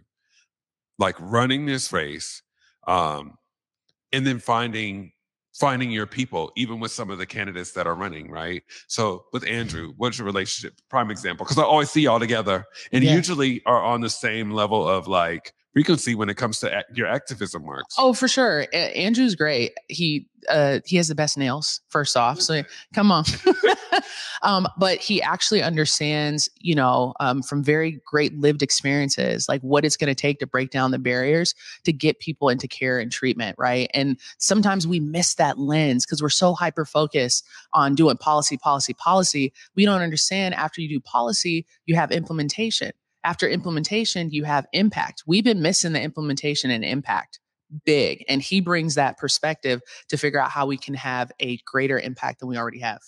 Like 0.99 1.15
running 1.19 1.65
this 1.65 1.91
race, 1.91 2.41
um, 2.87 3.37
and 4.13 4.25
then 4.27 4.39
finding 4.39 5.11
finding 5.59 5.91
your 5.91 6.05
people, 6.05 6.51
even 6.55 6.79
with 6.79 6.91
some 6.91 7.09
of 7.09 7.17
the 7.17 7.25
candidates 7.25 7.73
that 7.73 7.85
are 7.85 7.95
running, 7.95 8.31
right? 8.31 8.63
So 8.87 9.25
with 9.33 9.45
Andrew, 9.45 9.93
what's 9.97 10.17
your 10.17 10.25
relationship? 10.25 10.79
Prime 10.89 11.11
example, 11.11 11.45
because 11.45 11.57
I 11.57 11.63
always 11.63 11.91
see 11.91 12.01
y'all 12.01 12.19
together, 12.19 12.65
and 12.93 13.03
Yeah. 13.03 13.13
usually 13.15 13.61
are 13.65 13.83
on 13.83 13.99
the 13.99 14.09
same 14.09 14.51
level 14.51 14.87
of 14.87 15.07
like 15.07 15.53
frequency 15.73 16.15
when 16.15 16.29
it 16.29 16.35
comes 16.35 16.59
to 16.59 16.83
your 16.93 17.07
activism 17.07 17.63
works. 17.63 17.95
Oh, 17.97 18.13
for 18.13 18.27
sure. 18.27 18.67
Andrew's 18.73 19.35
great. 19.35 19.73
He 19.87 20.27
uh 20.47 20.79
he 20.85 20.97
has 20.97 21.07
the 21.07 21.15
best 21.15 21.37
nails, 21.37 21.81
first 21.89 22.15
off. 22.15 22.41
So 22.41 22.63
come 22.93 23.11
on. 23.11 23.25
um, 24.41 24.67
but 24.77 24.99
he 24.99 25.21
actually 25.21 25.61
understands, 25.61 26.49
you 26.59 26.75
know, 26.75 27.13
um, 27.19 27.41
from 27.41 27.63
very 27.63 28.01
great 28.05 28.37
lived 28.37 28.61
experiences, 28.61 29.47
like 29.49 29.61
what 29.61 29.85
it's 29.85 29.97
going 29.97 30.07
to 30.07 30.15
take 30.15 30.39
to 30.39 30.47
break 30.47 30.71
down 30.71 30.91
the 30.91 30.99
barriers 30.99 31.53
to 31.83 31.93
get 31.93 32.19
people 32.19 32.49
into 32.49 32.67
care 32.67 32.99
and 32.99 33.11
treatment, 33.11 33.55
right? 33.59 33.89
And 33.93 34.19
sometimes 34.37 34.87
we 34.87 34.99
miss 34.99 35.35
that 35.35 35.59
lens 35.59 36.05
because 36.05 36.21
we're 36.21 36.29
so 36.29 36.53
hyper 36.53 36.85
focused 36.85 37.45
on 37.73 37.95
doing 37.95 38.17
policy, 38.17 38.57
policy, 38.57 38.93
policy. 38.93 39.53
We 39.75 39.85
don't 39.85 40.01
understand 40.01 40.55
after 40.55 40.81
you 40.81 40.89
do 40.89 40.99
policy, 40.99 41.65
you 41.85 41.95
have 41.95 42.11
implementation. 42.11 42.91
After 43.23 43.47
implementation, 43.49 44.31
you 44.31 44.45
have 44.45 44.65
impact. 44.73 45.23
We've 45.27 45.43
been 45.43 45.61
missing 45.61 45.93
the 45.93 46.01
implementation 46.01 46.71
and 46.71 46.85
impact 46.85 47.39
big. 47.85 48.23
And 48.27 48.41
he 48.41 48.61
brings 48.61 48.95
that 48.95 49.17
perspective 49.17 49.81
to 50.09 50.17
figure 50.17 50.39
out 50.39 50.51
how 50.51 50.65
we 50.65 50.77
can 50.77 50.93
have 50.95 51.31
a 51.39 51.57
greater 51.65 51.99
impact 51.99 52.39
than 52.39 52.49
we 52.49 52.57
already 52.57 52.79
have. 52.79 53.01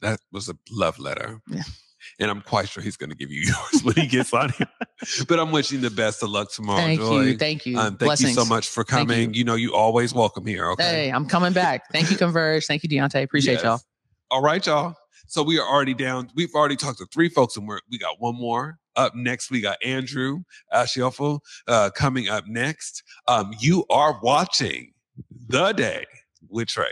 that 0.00 0.20
was 0.32 0.48
a 0.48 0.56
love 0.70 0.98
letter. 0.98 1.40
Yeah. 1.48 1.62
And 2.20 2.30
I'm 2.30 2.42
quite 2.42 2.68
sure 2.68 2.82
he's 2.82 2.98
going 2.98 3.10
to 3.10 3.16
give 3.16 3.30
you 3.30 3.40
yours 3.46 3.82
when 3.82 3.94
he 3.94 4.06
gets 4.06 4.32
on 4.34 4.50
here. 4.50 4.68
But 5.26 5.40
I'm 5.40 5.50
wishing 5.52 5.80
the 5.80 5.90
best 5.90 6.22
of 6.22 6.28
luck 6.28 6.52
tomorrow. 6.52 6.80
Thank 6.80 7.00
Joy. 7.00 7.20
you. 7.22 7.38
Thank 7.38 7.64
you. 7.66 7.78
Um, 7.78 7.96
thank 7.96 8.20
you 8.20 8.28
so 8.28 8.44
much 8.44 8.68
for 8.68 8.84
Thank 8.84 9.08
you. 9.08 9.14
coming. 9.14 9.34
You. 9.34 9.44
know, 9.44 9.54
you 9.54 9.74
always 9.74 10.12
welcome 10.12 10.46
here. 10.46 10.70
Okay. 10.72 10.82
Hey, 10.82 11.10
I'm 11.10 11.26
coming 11.26 11.54
back. 11.54 11.90
Thank 11.92 12.10
you, 12.10 12.16
Converge. 12.16 12.66
Thank 12.66 12.82
you, 12.82 12.88
Deaunte. 12.90 13.22
Appreciate 13.22 13.62
y'all. 13.62 13.80
All 14.30 14.42
right, 14.42 14.64
y'all. 14.64 14.94
So 15.26 15.42
we 15.42 15.58
are 15.58 15.66
already 15.66 15.94
down. 15.94 16.30
We've 16.34 16.54
already 16.54 16.76
talked 16.76 16.98
to 16.98 17.06
three 17.06 17.28
folks, 17.28 17.56
and 17.56 17.66
we're, 17.66 17.80
we 17.90 17.98
got 17.98 18.20
one 18.20 18.36
more 18.36 18.78
up 18.96 19.14
next. 19.14 19.50
We 19.50 19.60
got 19.60 19.78
Andrew 19.84 20.42
Ashiofu 20.72 21.40
uh, 21.66 21.90
coming 21.94 22.28
up 22.28 22.46
next. 22.46 23.02
Um, 23.26 23.52
you 23.58 23.84
are 23.90 24.20
watching 24.22 24.92
the 25.48 25.72
day 25.72 26.04
with 26.48 26.68
Trae. 26.68 26.86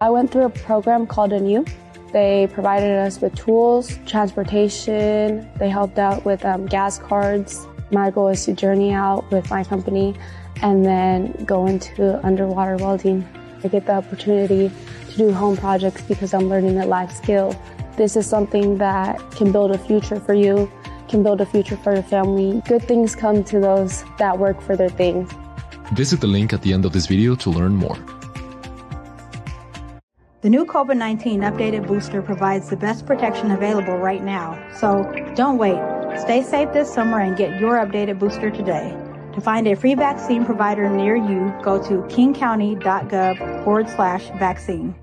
I 0.00 0.10
went 0.10 0.30
through 0.30 0.44
a 0.44 0.50
program 0.50 1.06
called 1.06 1.32
Anew. 1.32 1.64
They 2.12 2.48
provided 2.52 2.98
us 2.98 3.20
with 3.20 3.34
tools, 3.34 3.98
transportation. 4.06 5.48
They 5.58 5.68
helped 5.68 5.98
out 5.98 6.24
with 6.24 6.44
um, 6.44 6.66
gas 6.66 6.98
cards. 6.98 7.66
My 7.90 8.10
goal 8.10 8.28
is 8.28 8.44
to 8.46 8.52
journey 8.52 8.92
out 8.92 9.30
with 9.30 9.50
my 9.50 9.64
company 9.64 10.14
and 10.62 10.84
then 10.84 11.32
go 11.44 11.66
into 11.66 12.24
underwater 12.24 12.76
welding. 12.76 13.26
I 13.64 13.68
get 13.68 13.86
the 13.86 13.94
opportunity 13.94 14.70
do 15.16 15.32
home 15.32 15.56
projects 15.56 16.02
because 16.02 16.34
I'm 16.34 16.48
learning 16.48 16.78
a 16.78 16.86
life 16.86 17.10
skill. 17.10 17.54
This 17.96 18.16
is 18.16 18.26
something 18.26 18.78
that 18.78 19.18
can 19.32 19.52
build 19.52 19.70
a 19.70 19.78
future 19.78 20.20
for 20.20 20.34
you, 20.34 20.70
can 21.08 21.22
build 21.22 21.40
a 21.40 21.46
future 21.46 21.76
for 21.76 21.94
your 21.94 22.02
family. 22.02 22.62
Good 22.68 22.82
things 22.82 23.16
come 23.16 23.42
to 23.44 23.58
those 23.60 24.04
that 24.18 24.38
work 24.38 24.60
for 24.60 24.76
their 24.76 24.90
things. 24.90 25.30
Visit 25.94 26.20
the 26.20 26.26
link 26.26 26.52
at 26.52 26.62
the 26.62 26.72
end 26.72 26.84
of 26.84 26.92
this 26.92 27.06
video 27.06 27.34
to 27.36 27.50
learn 27.50 27.74
more. 27.74 27.96
The 30.42 30.50
new 30.50 30.66
COVID 30.66 30.96
19 30.96 31.40
updated 31.40 31.86
booster 31.86 32.22
provides 32.22 32.68
the 32.68 32.76
best 32.76 33.06
protection 33.06 33.50
available 33.50 33.96
right 33.96 34.22
now. 34.22 34.62
So 34.78 35.10
don't 35.34 35.58
wait. 35.58 35.80
Stay 36.20 36.42
safe 36.42 36.72
this 36.72 36.92
summer 36.92 37.20
and 37.20 37.36
get 37.36 37.58
your 37.60 37.76
updated 37.84 38.18
booster 38.18 38.50
today. 38.50 38.94
To 39.34 39.40
find 39.40 39.66
a 39.66 39.74
free 39.74 39.94
vaccine 39.94 40.44
provider 40.44 40.88
near 40.88 41.16
you, 41.16 41.52
go 41.62 41.82
to 41.82 42.02
kingcounty.gov 42.14 43.64
forward 43.64 43.88
slash 43.88 44.28
vaccine. 44.38 44.94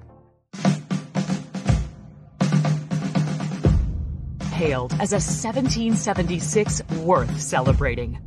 Hailed 4.64 4.94
as 4.94 5.12
a 5.12 5.20
1776 5.20 6.88
worth 7.00 7.38
celebrating. 7.38 8.18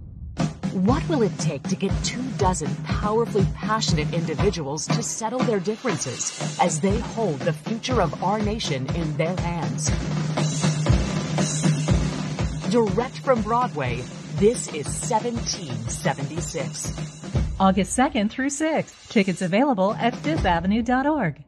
What 0.72 1.08
will 1.08 1.22
it 1.22 1.32
take 1.38 1.62
to 1.62 1.76
get 1.76 1.90
two 2.04 2.20
dozen 2.36 2.68
powerfully 2.84 3.46
passionate 3.54 4.12
individuals 4.12 4.86
to 4.88 5.02
settle 5.02 5.38
their 5.38 5.60
differences 5.60 6.58
as 6.60 6.78
they 6.78 6.98
hold 6.98 7.38
the 7.38 7.54
future 7.54 8.02
of 8.02 8.22
our 8.22 8.38
nation 8.38 8.86
in 8.94 9.16
their 9.16 9.34
hands? 9.36 9.88
Direct 12.70 13.18
from 13.20 13.40
Broadway, 13.40 14.02
this 14.34 14.68
is 14.74 14.84
1776. 14.84 16.92
August 17.58 17.98
2nd 17.98 18.30
through 18.30 18.50
6th. 18.50 19.08
Tickets 19.08 19.40
available 19.40 19.94
at 19.94 20.12
fifthavenue.org. 20.12 21.45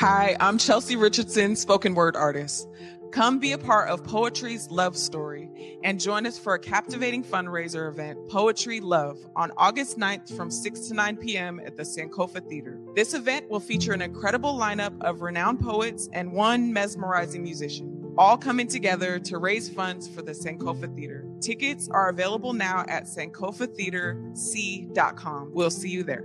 Hi, 0.00 0.34
I'm 0.40 0.56
Chelsea 0.56 0.96
Richardson, 0.96 1.54
spoken 1.56 1.94
word 1.94 2.16
artist. 2.16 2.66
Come 3.12 3.38
be 3.38 3.52
a 3.52 3.58
part 3.58 3.90
of 3.90 4.02
Poetry's 4.02 4.70
Love 4.70 4.96
Story 4.96 5.78
and 5.84 6.00
join 6.00 6.24
us 6.24 6.38
for 6.38 6.54
a 6.54 6.58
captivating 6.58 7.22
fundraiser 7.22 7.86
event, 7.86 8.18
Poetry 8.30 8.80
Love, 8.80 9.18
on 9.36 9.52
August 9.58 9.98
9th 9.98 10.34
from 10.34 10.50
6 10.50 10.88
to 10.88 10.94
9 10.94 11.18
p.m. 11.18 11.60
at 11.66 11.76
the 11.76 11.82
Sankofa 11.82 12.48
Theater. 12.48 12.80
This 12.96 13.12
event 13.12 13.50
will 13.50 13.60
feature 13.60 13.92
an 13.92 14.00
incredible 14.00 14.58
lineup 14.58 14.98
of 15.02 15.20
renowned 15.20 15.60
poets 15.60 16.08
and 16.14 16.32
one 16.32 16.72
mesmerizing 16.72 17.42
musician, 17.42 18.14
all 18.16 18.38
coming 18.38 18.68
together 18.68 19.18
to 19.18 19.36
raise 19.36 19.68
funds 19.68 20.08
for 20.08 20.22
the 20.22 20.32
Sankofa 20.32 20.96
Theater. 20.96 21.26
Tickets 21.42 21.90
are 21.90 22.08
available 22.08 22.54
now 22.54 22.86
at 22.88 23.04
sankofatheaterc.com. 23.04 25.50
We'll 25.52 25.70
see 25.70 25.90
you 25.90 26.04
there. 26.04 26.24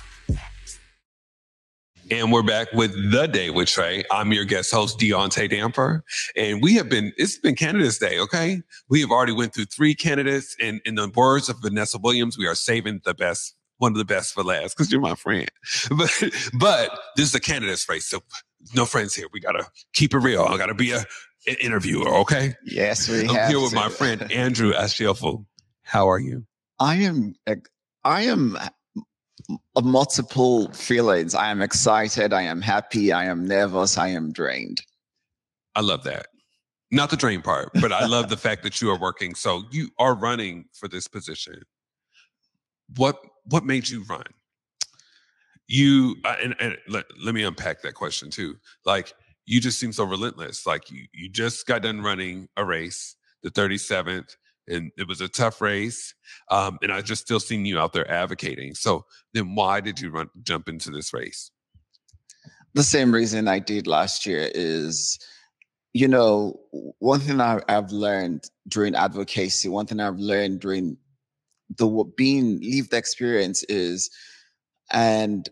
And 2.11 2.29
we're 2.29 2.43
back 2.43 2.73
with 2.73 2.91
The 3.09 3.25
Day 3.25 3.51
with 3.51 3.69
Trae. 3.69 4.03
I'm 4.11 4.33
your 4.33 4.43
guest 4.43 4.69
host, 4.73 4.99
Deaunte 4.99 5.49
Damper. 5.49 6.03
And 6.35 6.61
we 6.61 6.75
have 6.75 6.89
been, 6.89 7.13
it's 7.15 7.37
been 7.37 7.55
Candidates 7.55 7.99
Day, 7.99 8.19
okay? 8.19 8.61
We 8.89 8.99
have 8.99 9.11
already 9.11 9.31
went 9.31 9.53
through 9.53 9.65
three 9.65 9.95
candidates. 9.95 10.53
And 10.59 10.81
in 10.83 10.95
the 10.95 11.09
words 11.15 11.47
of 11.47 11.61
Vanessa 11.61 11.97
Williams, 11.97 12.37
we 12.37 12.47
are 12.47 12.53
saving 12.53 12.99
the 13.05 13.13
best, 13.13 13.55
one 13.77 13.93
of 13.93 13.97
the 13.97 14.03
best 14.03 14.33
for 14.33 14.43
last, 14.43 14.75
because 14.75 14.91
you're 14.91 14.99
my 14.99 15.15
friend. 15.15 15.49
But, 15.97 16.11
but 16.59 16.99
this 17.15 17.29
is 17.29 17.35
a 17.35 17.39
candidates 17.39 17.87
race. 17.87 18.07
So 18.07 18.19
no 18.75 18.83
friends 18.85 19.15
here. 19.15 19.27
We 19.31 19.39
got 19.39 19.53
to 19.53 19.65
keep 19.93 20.13
it 20.13 20.19
real. 20.19 20.43
I 20.43 20.57
got 20.57 20.65
to 20.65 20.73
be 20.73 20.91
a, 20.91 21.05
an 21.47 21.55
interviewer, 21.61 22.13
okay? 22.17 22.55
Yes, 22.65 23.07
we 23.07 23.21
I'm 23.21 23.35
have 23.35 23.49
here 23.49 23.61
with 23.61 23.73
my 23.73 23.87
friend, 23.87 24.29
Andrew 24.33 24.73
Ashiofu. 24.73 25.45
How 25.83 26.09
are 26.09 26.19
you? 26.19 26.45
I 26.77 26.95
am 26.95 27.35
I 28.03 28.23
am 28.23 28.57
multiple 29.81 30.71
feelings. 30.71 31.35
I 31.35 31.49
am 31.49 31.61
excited, 31.61 32.33
I 32.33 32.43
am 32.43 32.61
happy, 32.61 33.11
I 33.11 33.25
am 33.25 33.45
nervous, 33.45 33.97
I 33.97 34.09
am 34.09 34.31
drained. 34.31 34.81
I 35.75 35.81
love 35.81 36.03
that. 36.03 36.27
Not 36.91 37.09
the 37.09 37.17
drain 37.17 37.41
part, 37.41 37.69
but 37.79 37.93
I 37.93 38.05
love 38.05 38.29
the 38.29 38.37
fact 38.37 38.63
that 38.63 38.81
you 38.81 38.89
are 38.89 38.99
working. 38.99 39.33
So 39.33 39.63
you 39.71 39.89
are 39.97 40.13
running 40.13 40.65
for 40.73 40.89
this 40.89 41.07
position. 41.07 41.61
What 42.97 43.17
what 43.45 43.63
made 43.63 43.87
you 43.87 44.03
run? 44.09 44.25
You 45.67 46.17
uh, 46.25 46.35
and, 46.43 46.55
and 46.59 46.77
let, 46.89 47.05
let 47.23 47.33
me 47.33 47.43
unpack 47.43 47.81
that 47.83 47.93
question 47.93 48.29
too. 48.29 48.55
Like 48.85 49.13
you 49.45 49.61
just 49.61 49.79
seem 49.79 49.93
so 49.93 50.03
relentless. 50.03 50.67
Like 50.67 50.91
you 50.91 51.05
you 51.13 51.29
just 51.29 51.65
got 51.65 51.81
done 51.81 52.01
running 52.01 52.49
a 52.57 52.65
race, 52.65 53.15
the 53.41 53.49
37th, 53.49 54.35
and 54.67 54.91
it 54.97 55.07
was 55.07 55.21
a 55.21 55.27
tough 55.27 55.61
race. 55.61 56.13
Um, 56.49 56.77
and 56.81 56.91
I 56.91 57.01
just 57.01 57.23
still 57.23 57.39
seen 57.39 57.65
you 57.65 57.79
out 57.79 57.93
there 57.93 58.09
advocating. 58.09 58.75
So 58.75 59.05
then 59.33 59.55
why 59.55 59.81
did 59.81 59.99
you 59.99 60.11
run 60.11 60.29
jump 60.43 60.69
into 60.69 60.91
this 60.91 61.13
race? 61.13 61.51
The 62.73 62.83
same 62.83 63.13
reason 63.13 63.47
I 63.47 63.59
did 63.59 63.85
last 63.87 64.25
year 64.25 64.49
is, 64.53 65.19
you 65.93 66.07
know, 66.07 66.59
one 66.99 67.19
thing 67.19 67.41
I, 67.41 67.61
I've 67.67 67.91
learned 67.91 68.49
during 68.67 68.95
advocacy, 68.95 69.67
one 69.67 69.87
thing 69.87 69.99
I've 69.99 70.19
learned 70.19 70.61
during 70.61 70.97
the 71.77 71.87
being 72.15 72.59
lived 72.61 72.93
experience 72.93 73.63
is, 73.63 74.09
and 74.91 75.49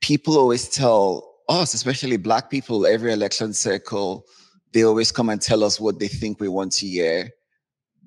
people 0.00 0.36
always 0.36 0.68
tell 0.68 1.32
us, 1.48 1.74
especially 1.74 2.16
Black 2.16 2.50
people, 2.50 2.86
every 2.86 3.12
election 3.12 3.52
cycle, 3.52 4.24
they 4.72 4.84
always 4.84 5.12
come 5.12 5.28
and 5.28 5.40
tell 5.40 5.62
us 5.62 5.78
what 5.78 5.98
they 5.98 6.08
think 6.08 6.40
we 6.40 6.48
want 6.48 6.72
to 6.72 6.86
hear, 6.86 7.30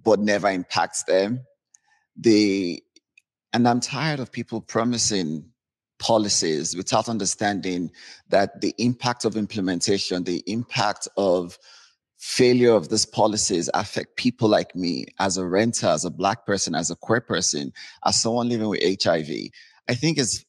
but 0.06 0.20
never 0.20 0.50
impacts 0.50 1.04
them. 1.04 1.42
They, 2.16 2.82
and 3.52 3.68
I'm 3.68 3.82
tired 3.82 4.22
of 4.22 4.32
people 4.32 4.62
promising 4.62 5.52
policies 6.00 6.76
without 6.76 7.10
understanding 7.10 7.92
that 8.30 8.62
the 8.62 8.74
impact 8.78 9.26
of 9.26 9.36
implementation, 9.36 10.24
the 10.24 10.44
impact 10.48 11.08
of 11.18 11.58
failure 12.18 12.74
of 12.74 12.90
these 12.90 13.06
policies 13.06 13.70
affect 13.74 14.16
people 14.16 14.48
like 14.48 14.76
me 14.76 15.06
as 15.20 15.38
a 15.38 15.46
renter, 15.46 15.88
as 15.88 16.06
a 16.06 16.10
black 16.10 16.46
person, 16.46 16.76
as 16.76 16.90
a 16.90 16.96
queer 16.96 17.22
person, 17.22 17.74
as 18.06 18.22
someone 18.22 18.48
living 18.48 18.70
with 18.70 19.04
HIV. 19.04 19.30
I 19.88 19.96
think 19.96 20.18
is 20.18 20.46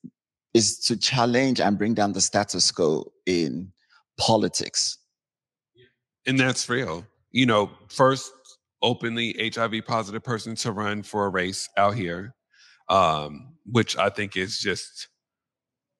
is 0.54 0.78
to 0.78 0.96
challenge 0.96 1.60
and 1.60 1.76
bring 1.76 1.92
down 1.92 2.12
the 2.12 2.20
status 2.20 2.70
quo 2.70 3.12
in 3.26 3.72
politics. 4.16 4.96
And 6.26 6.40
that's 6.40 6.68
real. 6.70 7.06
You 7.30 7.44
know, 7.44 7.70
first 7.88 8.32
openly 8.86 9.34
HIV 9.52 9.84
positive 9.84 10.22
person 10.22 10.54
to 10.54 10.70
run 10.70 11.02
for 11.02 11.26
a 11.26 11.28
race 11.28 11.68
out 11.76 11.96
here, 11.96 12.34
um, 12.88 13.54
which 13.66 13.96
I 13.98 14.08
think 14.10 14.36
is 14.36 14.60
just, 14.60 15.08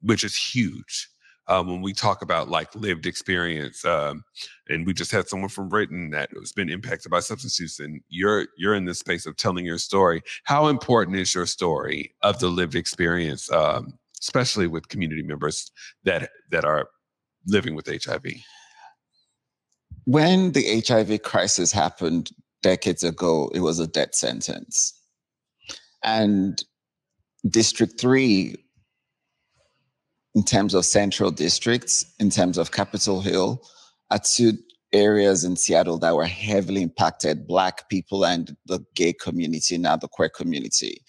which 0.01 0.23
is 0.23 0.37
huge. 0.37 1.09
Um, 1.49 1.69
when 1.69 1.83
we 1.83 1.93
talk 1.93 2.23
about 2.23 2.49
like 2.49 2.75
lived 2.75 3.07
experience, 3.07 3.85
um, 3.85 4.25
and 4.69 4.87
we 4.87 4.93
just 4.93 5.13
had 5.13 5.29
someone 5.29 5.49
from 5.49 5.69
Renton 5.69 6.11
that 6.11 6.31
has 6.39 6.53
been 6.53 6.71
impacted 6.71 7.11
by 7.11 7.21
substance 7.21 7.59
use, 7.61 7.79
and 7.79 8.01
you're 8.09 8.47
you're 8.57 8.75
in 8.75 8.85
this 8.85 8.99
space 8.99 9.27
of 9.27 9.37
telling 9.37 9.65
your 9.65 9.79
story. 9.79 10.23
How 10.45 10.67
important 10.67 11.17
is 11.17 11.35
your 11.35 11.47
story 11.47 12.15
of 12.23 12.41
the 12.41 12.49
lived 12.49 12.75
experience, 12.75 13.51
um, 13.53 13.95
especially 14.21 14.67
with 14.67 14.89
community 14.89 15.23
members 15.23 15.71
that 16.03 16.31
that 16.51 16.65
are 16.65 16.89
living 17.47 17.77
with 17.77 17.87
HIV? 17.87 18.27
When 20.05 20.51
the 20.51 20.83
HIV 20.85 21.23
crisis 21.23 21.71
happened 21.71 22.33
decades 22.63 23.05
ago, 23.05 23.51
it 23.55 23.61
was 23.61 23.79
a 23.79 23.87
death 23.87 24.15
sentence. 24.15 24.93
And 26.03 26.63
District 27.49 27.99
3, 28.01 28.57
in 30.35 30.45
terms 30.45 30.75
of 30.75 30.85
central 30.85 31.31
districts, 31.31 32.05
in 32.19 32.31
terms 32.31 32.59
of 32.59 32.73
Capitol 32.73 33.21
Hill, 33.21 33.63
are 34.11 34.19
two 34.19 34.53
areas 34.93 35.45
in 35.45 35.57
Seattle 35.57 35.99
that 35.99 36.15
were 36.15 36.27
heavily 36.27 36.83
impacted 36.83 37.47
Black 37.47 37.89
people 37.89 38.25
and 38.25 38.57
the 38.67 38.85
gay 38.95 39.13
community, 39.13 39.79
now 39.79 39.97
the 39.97 40.09
queer 40.09 40.29
community. 40.29 41.03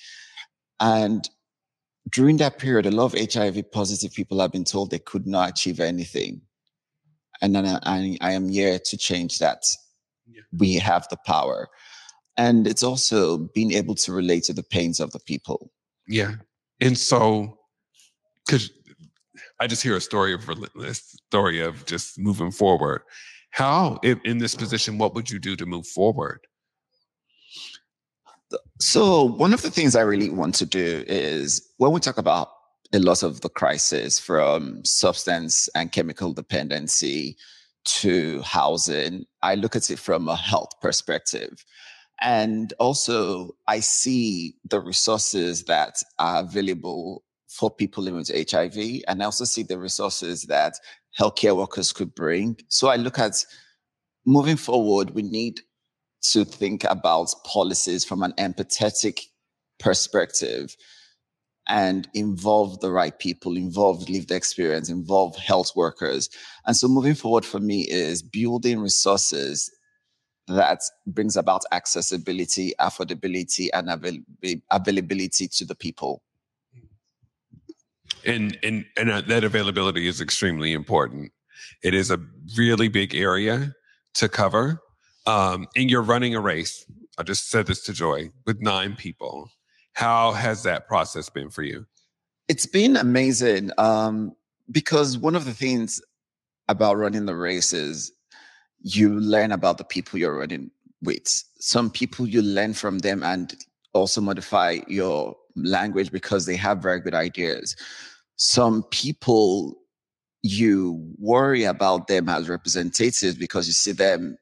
And 0.79 1.27
during 2.09 2.37
that 2.37 2.57
period, 2.57 2.85
a 2.85 2.91
lot 2.91 3.13
of 3.13 3.33
HIV 3.33 3.71
positive 3.71 4.13
people 4.13 4.39
have 4.39 4.51
been 4.51 4.63
told 4.63 4.89
they 4.89 4.99
could 4.99 5.27
not 5.27 5.49
achieve 5.49 5.79
anything. 5.79 6.41
And 7.41 7.57
I, 7.57 7.79
I, 7.83 8.17
I 8.21 8.31
am 8.31 8.49
here 8.49 8.79
to 8.79 8.97
change 8.97 9.39
that. 9.39 9.63
We 10.57 10.75
have 10.75 11.07
the 11.09 11.17
power. 11.25 11.69
And 12.37 12.67
it's 12.67 12.83
also 12.83 13.49
being 13.55 13.73
able 13.73 13.95
to 13.95 14.11
relate 14.11 14.43
to 14.43 14.53
the 14.53 14.63
pains 14.63 14.99
of 14.99 15.11
the 15.11 15.19
people. 15.19 15.71
Yeah. 16.07 16.35
And 16.79 16.97
so, 16.97 17.57
because 18.45 18.71
I 19.59 19.67
just 19.67 19.81
hear 19.81 19.95
a 19.95 20.01
story 20.01 20.33
of 20.33 20.47
relentless 20.47 21.17
story 21.27 21.59
of 21.61 21.85
just 21.85 22.19
moving 22.19 22.51
forward. 22.51 23.01
How, 23.49 23.99
if 24.03 24.19
in 24.23 24.37
this 24.37 24.53
position, 24.53 24.97
what 24.97 25.15
would 25.15 25.29
you 25.29 25.39
do 25.39 25.55
to 25.55 25.65
move 25.65 25.87
forward? 25.87 26.45
So 28.79 29.23
one 29.23 29.53
of 29.53 29.61
the 29.61 29.71
things 29.71 29.95
I 29.95 30.01
really 30.01 30.29
want 30.29 30.55
to 30.55 30.65
do 30.65 31.03
is 31.07 31.67
when 31.77 31.91
we 31.91 31.99
talk 31.99 32.17
about 32.17 32.49
a 32.93 32.99
lot 32.99 33.23
of 33.23 33.41
the 33.41 33.49
crisis 33.49 34.19
from 34.19 34.85
substance 34.85 35.67
and 35.75 35.91
chemical 35.91 36.33
dependency 36.33 37.35
to 37.87 38.41
housing, 38.41 39.25
I 39.41 39.55
look 39.55 39.75
at 39.75 39.89
it 39.89 39.99
from 39.99 40.27
a 40.27 40.35
health 40.35 40.79
perspective. 40.81 41.63
And 42.21 42.73
also, 42.79 43.55
I 43.67 43.79
see 43.79 44.55
the 44.67 44.79
resources 44.79 45.63
that 45.65 46.01
are 46.19 46.41
available 46.41 47.23
for 47.47 47.69
people 47.71 48.03
living 48.03 48.19
with 48.19 48.51
HIV, 48.51 49.03
and 49.07 49.21
I 49.21 49.25
also 49.25 49.45
see 49.45 49.63
the 49.63 49.79
resources 49.79 50.43
that 50.43 50.73
healthcare 51.17 51.55
workers 51.55 51.93
could 51.93 52.13
bring. 52.13 52.57
So 52.67 52.89
I 52.89 52.97
look 52.97 53.19
at 53.19 53.43
moving 54.25 54.57
forward, 54.57 55.11
we 55.11 55.21
need 55.21 55.61
to 56.31 56.43
think 56.43 56.83
about 56.83 57.33
policies 57.45 58.03
from 58.03 58.23
an 58.23 58.33
empathetic 58.33 59.21
perspective 59.79 60.75
and 61.67 62.07
involve 62.13 62.79
the 62.79 62.91
right 62.91 63.17
people, 63.19 63.57
involve 63.57 64.09
lived 64.09 64.31
experience, 64.31 64.89
involve 64.89 65.35
health 65.35 65.75
workers. 65.75 66.29
And 66.65 66.75
so 66.75 66.87
moving 66.87 67.15
forward 67.15 67.45
for 67.45 67.59
me 67.59 67.81
is 67.81 68.21
building 68.21 68.79
resources 68.79 69.71
that 70.47 70.81
brings 71.05 71.35
about 71.35 71.63
accessibility, 71.71 72.73
affordability, 72.79 73.67
and 73.73 73.89
avail- 73.89 74.61
availability 74.71 75.47
to 75.49 75.65
the 75.65 75.75
people. 75.75 76.21
And 78.25 78.57
and 78.63 78.85
and 78.97 79.11
uh, 79.11 79.21
that 79.21 79.43
availability 79.43 80.07
is 80.07 80.21
extremely 80.21 80.73
important. 80.73 81.31
It 81.83 81.93
is 81.93 82.11
a 82.11 82.19
really 82.55 82.87
big 82.87 83.13
area 83.13 83.75
to 84.15 84.29
cover. 84.29 84.81
Um, 85.25 85.67
and 85.75 85.89
you're 85.89 86.01
running 86.01 86.35
a 86.35 86.39
race. 86.39 86.85
I 87.17 87.23
just 87.23 87.49
said 87.49 87.67
this 87.67 87.83
to 87.83 87.93
Joy 87.93 88.31
with 88.45 88.61
nine 88.61 88.95
people. 88.95 89.49
How 89.97 90.31
has 90.33 90.61
that 90.61 90.87
process 90.87 91.27
been 91.27 91.49
for 91.49 91.63
you? 91.63 91.87
It's 92.47 92.67
been 92.67 92.97
amazing 92.97 93.71
um, 93.79 94.35
because 94.71 95.17
one 95.17 95.33
of 95.35 95.45
the 95.45 95.55
things 95.55 95.99
about 96.67 96.97
running 96.97 97.25
the 97.25 97.35
race 97.35 97.73
is 97.73 98.11
you 98.79 99.19
learn 99.19 99.51
about 99.51 99.79
the 99.79 99.83
people 99.83 100.19
you're 100.19 100.37
running 100.37 100.69
with. 101.01 101.43
Some 101.59 101.89
people 101.89 102.27
you 102.27 102.43
learn 102.43 102.75
from 102.75 102.99
them 102.99 103.23
and 103.23 103.55
also 103.93 104.21
modify 104.21 104.81
your 104.87 105.35
language 105.55 106.11
because 106.11 106.45
they 106.45 106.57
have 106.57 106.77
very 106.77 106.99
good 106.99 107.15
ideas. 107.15 107.75
Some 108.35 108.83
people 108.91 109.79
you 110.43 111.11
worry 111.17 111.63
about 111.63 112.05
them 112.05 112.29
as 112.29 112.49
representatives 112.49 113.33
because 113.33 113.65
you 113.65 113.73
see 113.73 113.93
them 113.93 114.37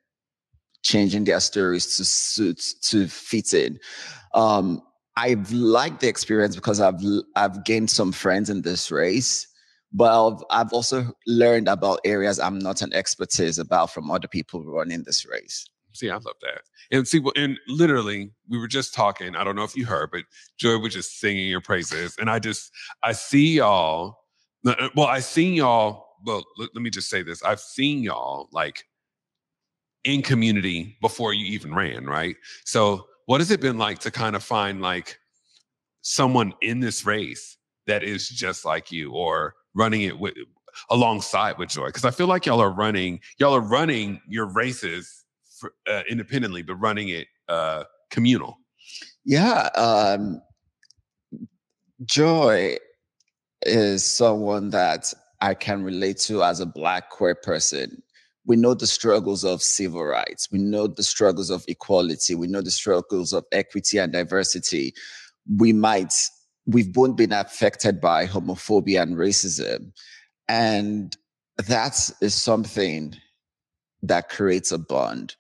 changing 0.84 1.24
their 1.24 1.40
stories 1.40 1.96
to 1.96 2.04
suit 2.04 2.62
to 2.82 3.08
fit 3.08 3.54
in. 3.54 3.80
Um, 4.34 4.82
I've 5.18 5.52
liked 5.52 6.02
the 6.02 6.08
experience 6.08 6.56
because 6.56 6.80
I've 6.82 7.02
I've 7.36 7.64
gained 7.64 7.90
some 7.90 8.12
friends 8.12 8.50
in 8.50 8.62
this 8.64 8.92
race, 8.92 9.48
but 9.94 10.28
I've, 10.28 10.44
I've 10.50 10.74
also 10.74 11.14
learned 11.28 11.68
about 11.70 12.00
areas 12.06 12.40
I'm 12.40 12.60
not 12.60 12.82
an 12.82 12.94
expertise 12.94 13.58
about 13.60 13.92
from 13.92 14.12
other 14.12 14.28
people 14.28 14.64
running 14.64 15.04
this 15.04 15.26
race. 15.26 15.66
See, 15.94 16.10
I 16.10 16.16
love 16.16 16.36
that. 16.42 16.62
And 16.92 17.08
see, 17.08 17.24
and 17.38 17.58
literally, 17.68 18.32
we 18.50 18.58
were 18.60 18.68
just 18.68 18.94
talking. 18.94 19.36
I 19.36 19.44
don't 19.46 19.56
know 19.56 19.64
if 19.64 19.76
you 19.78 19.86
heard, 19.86 20.12
but 20.12 20.24
Joy 20.58 20.78
was 20.78 20.94
just 20.94 21.20
singing 21.20 21.48
your 21.48 21.62
praises, 21.62 22.18
and 22.20 22.30
I 22.30 22.40
just 22.40 22.72
I 23.04 23.14
see 23.14 23.56
y'all 23.58 24.18
Uh, 24.68 24.90
Well, 24.96 25.08
I've 25.08 25.24
seen 25.24 25.54
y'all. 25.54 26.06
Well, 26.26 26.44
let, 26.58 26.70
let 26.76 26.82
me 26.82 26.90
just 26.90 27.10
say 27.10 27.24
this: 27.24 27.44
I've 27.44 27.60
seen 27.62 28.04
y'all 28.04 28.50
like 28.52 28.84
in 30.04 30.22
community 30.22 30.98
before 31.02 31.34
you 31.34 31.46
even 31.46 31.74
ran, 31.74 32.06
right? 32.06 32.36
So, 32.66 33.08
what 33.26 33.42
has 33.42 33.52
it 33.52 33.62
been 33.62 33.78
like 33.78 34.00
to 34.00 34.12
kind 34.12 34.36
of 34.36 34.44
find 34.44 34.82
like 34.82 35.20
someone 36.02 36.54
in 36.62 36.80
this 36.80 37.06
race 37.06 37.58
that 37.88 38.04
is 38.04 38.30
just 38.30 38.66
like 38.66 38.92
you, 38.92 39.12
or 39.12 39.56
running 39.74 40.02
it 40.02 40.18
with 40.18 40.34
alongside 40.90 41.58
with 41.58 41.70
Joy? 41.70 41.88
Because 41.88 42.06
I 42.06 42.12
feel 42.12 42.28
like 42.28 42.46
y'all 42.46 42.62
are 42.62 42.72
running, 42.72 43.20
y'all 43.40 43.56
are 43.56 43.62
running 43.62 44.22
your 44.28 44.46
races 44.46 45.26
for, 45.60 45.74
uh, 45.90 46.02
independently, 46.10 46.62
but 46.62 46.76
running 46.76 47.10
it 47.10 47.28
uh, 47.50 47.84
communal. 48.12 48.60
Yeah, 49.24 49.70
um, 49.76 50.42
Joy 52.06 52.78
is 53.64 54.06
someone 54.06 54.70
that 54.70 55.14
I 55.42 55.54
can 55.54 55.84
relate 55.84 56.18
to 56.20 56.44
as 56.44 56.60
a 56.60 56.66
Black 56.66 57.10
queer 57.10 57.36
person. 57.36 58.02
We 58.46 58.56
know 58.56 58.74
the 58.74 58.88
struggles 58.88 59.44
of 59.44 59.62
civil 59.62 60.04
rights. 60.04 60.48
We 60.52 60.60
know 60.60 60.88
the 60.88 61.04
struggles 61.04 61.50
of 61.50 61.66
equality. 61.68 62.36
We 62.36 62.48
know 62.48 62.62
the 62.62 62.72
struggles 62.72 63.34
of 63.34 63.46
equity 63.52 63.98
and 63.98 64.14
diversity. 64.14 64.94
We 65.58 65.74
might, 65.74 66.14
we've 66.66 66.94
both 66.94 67.16
been 67.16 67.34
affected 67.34 68.00
by 68.00 68.28
homophobia 68.28 69.02
and 69.02 69.16
racism. 69.16 69.92
And 70.48 71.16
that 71.58 72.12
is 72.22 72.36
something 72.36 73.16
that 74.04 74.30
creates 74.30 74.72
a 74.72 74.78
bond 74.78 75.36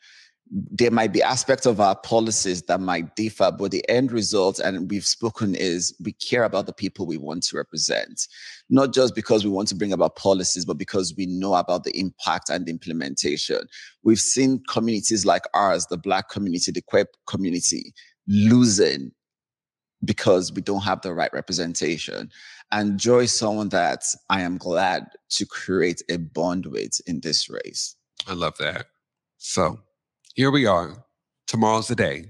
there 0.57 0.91
might 0.91 1.11
be 1.11 1.21
aspects 1.21 1.65
of 1.65 1.81
our 1.81 1.97
policies 1.97 2.61
that 2.63 2.79
might 2.79 3.17
differ, 3.17 3.51
but 3.51 3.71
the 3.71 3.87
end 3.89 4.13
result, 4.13 4.57
and 4.57 4.89
we've 4.89 5.05
spoken, 5.05 5.53
is 5.53 5.93
we 6.01 6.13
care 6.13 6.45
about 6.45 6.65
the 6.65 6.71
people 6.71 7.05
we 7.05 7.17
want 7.17 7.43
to 7.43 7.57
represent, 7.57 8.27
not 8.69 8.93
just 8.93 9.15
because 9.15 9.43
we 9.43 9.51
want 9.51 9.67
to 9.67 9.75
bring 9.75 9.91
about 9.91 10.15
policies, 10.15 10.63
but 10.63 10.77
because 10.77 11.13
we 11.17 11.25
know 11.25 11.55
about 11.55 11.83
the 11.83 11.91
impact 11.99 12.49
and 12.49 12.65
the 12.65 12.71
implementation. 12.71 13.67
We've 14.03 14.19
seen 14.19 14.63
communities 14.69 15.25
like 15.25 15.43
ours, 15.53 15.87
the 15.87 15.97
Black 15.97 16.29
community, 16.29 16.71
the 16.71 16.81
queer 16.81 17.05
community, 17.27 17.93
losing 18.25 19.11
because 20.05 20.53
we 20.53 20.61
don't 20.61 20.83
have 20.83 21.01
the 21.01 21.13
right 21.13 21.33
representation. 21.33 22.31
And 22.71 22.97
Joy 22.97 23.23
is 23.23 23.37
someone 23.37 23.69
that 23.69 24.05
I 24.29 24.41
am 24.41 24.57
glad 24.57 25.07
to 25.31 25.45
create 25.45 26.01
a 26.09 26.15
bond 26.17 26.67
with 26.67 27.01
in 27.07 27.19
this 27.19 27.49
race. 27.49 27.97
I 28.25 28.33
love 28.33 28.57
that. 28.59 28.87
So 29.37 29.79
here 30.35 30.51
we 30.51 30.65
are. 30.65 31.03
Tomorrow's 31.47 31.87
the 31.87 31.95
day. 31.95 32.25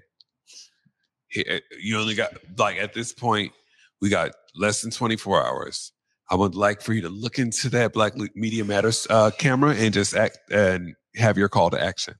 You 1.81 1.99
only 1.99 2.15
got 2.15 2.33
like 2.57 2.77
at 2.77 2.93
this 2.93 3.11
point, 3.11 3.51
we 3.99 4.09
got 4.09 4.31
less 4.55 4.81
than 4.81 4.91
24 4.91 5.45
hours. 5.45 5.91
I 6.29 6.35
would 6.35 6.55
like 6.55 6.81
for 6.81 6.93
you 6.93 7.01
to 7.01 7.09
look 7.09 7.39
into 7.39 7.67
that 7.69 7.93
Black 7.93 8.13
Media 8.35 8.63
Matters 8.63 9.05
uh, 9.09 9.31
camera 9.31 9.75
and 9.75 9.93
just 9.93 10.15
act 10.15 10.37
and 10.49 10.95
have 11.15 11.37
your 11.37 11.49
call 11.49 11.71
to 11.71 11.81
action. 11.81 12.15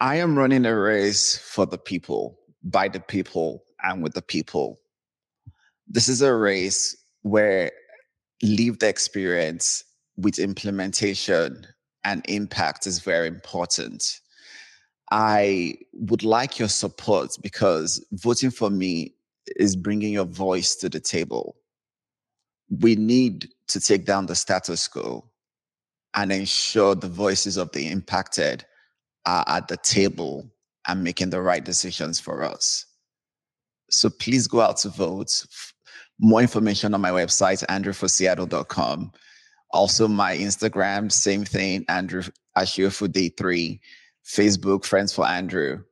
I 0.00 0.16
am 0.16 0.38
running 0.38 0.64
a 0.64 0.76
race 0.76 1.36
for 1.36 1.66
the 1.66 1.78
people, 1.78 2.38
by 2.62 2.88
the 2.88 3.00
people, 3.00 3.64
and 3.82 4.02
with 4.02 4.14
the 4.14 4.22
people. 4.22 4.80
This 5.86 6.08
is 6.08 6.22
a 6.22 6.34
race 6.34 6.96
where 7.22 7.70
leave 8.42 8.78
the 8.78 8.88
experience 8.88 9.84
with 10.16 10.38
implementation 10.38 11.66
and 12.04 12.24
impact 12.28 12.86
is 12.86 13.00
very 13.00 13.28
important. 13.28 14.20
I 15.10 15.74
would 15.92 16.22
like 16.22 16.58
your 16.58 16.68
support 16.68 17.36
because 17.42 18.04
voting 18.12 18.50
for 18.50 18.70
me 18.70 19.14
is 19.56 19.76
bringing 19.76 20.12
your 20.12 20.24
voice 20.24 20.74
to 20.76 20.88
the 20.88 21.00
table. 21.00 21.56
We 22.80 22.96
need 22.96 23.48
to 23.68 23.80
take 23.80 24.06
down 24.06 24.26
the 24.26 24.34
status 24.34 24.88
quo 24.88 25.24
and 26.14 26.32
ensure 26.32 26.94
the 26.94 27.08
voices 27.08 27.56
of 27.56 27.70
the 27.72 27.88
impacted 27.88 28.64
are 29.26 29.44
at 29.46 29.68
the 29.68 29.76
table 29.76 30.50
and 30.88 31.04
making 31.04 31.30
the 31.30 31.40
right 31.40 31.64
decisions 31.64 32.18
for 32.18 32.42
us. 32.42 32.86
So 33.90 34.10
please 34.10 34.46
go 34.46 34.60
out 34.60 34.78
to 34.78 34.88
vote. 34.88 35.44
More 36.18 36.40
information 36.40 36.94
on 36.94 37.00
my 37.00 37.10
website, 37.10 37.64
andrewforseattle.com. 37.66 39.12
Also, 39.72 40.06
my 40.08 40.36
Instagram, 40.36 41.10
same 41.10 41.44
thing, 41.44 41.84
Andrew 41.88 42.22
Ashiofu 42.56 43.10
Day 43.10 43.30
3. 43.30 43.80
Facebook, 44.24 44.84
Friends 44.84 45.12
for 45.12 45.26
Andrew. 45.26 45.82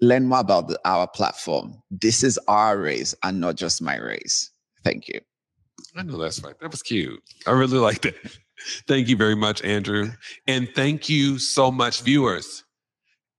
Learn 0.00 0.26
more 0.26 0.40
about 0.40 0.68
the, 0.68 0.78
our 0.84 1.08
platform. 1.08 1.82
This 1.90 2.22
is 2.22 2.38
our 2.48 2.78
race 2.78 3.14
and 3.22 3.40
not 3.40 3.56
just 3.56 3.82
my 3.82 3.96
race. 3.96 4.50
Thank 4.84 5.08
you. 5.08 5.20
I 5.96 6.02
know 6.02 6.18
that's 6.18 6.42
right. 6.42 6.58
That 6.60 6.70
was 6.70 6.82
cute. 6.82 7.20
I 7.46 7.52
really 7.52 7.78
liked 7.78 8.04
it. 8.04 8.16
Thank 8.86 9.08
you 9.08 9.16
very 9.16 9.34
much, 9.34 9.62
Andrew. 9.62 10.10
And 10.48 10.68
thank 10.74 11.08
you 11.08 11.38
so 11.38 11.70
much, 11.70 12.02
viewers. 12.02 12.64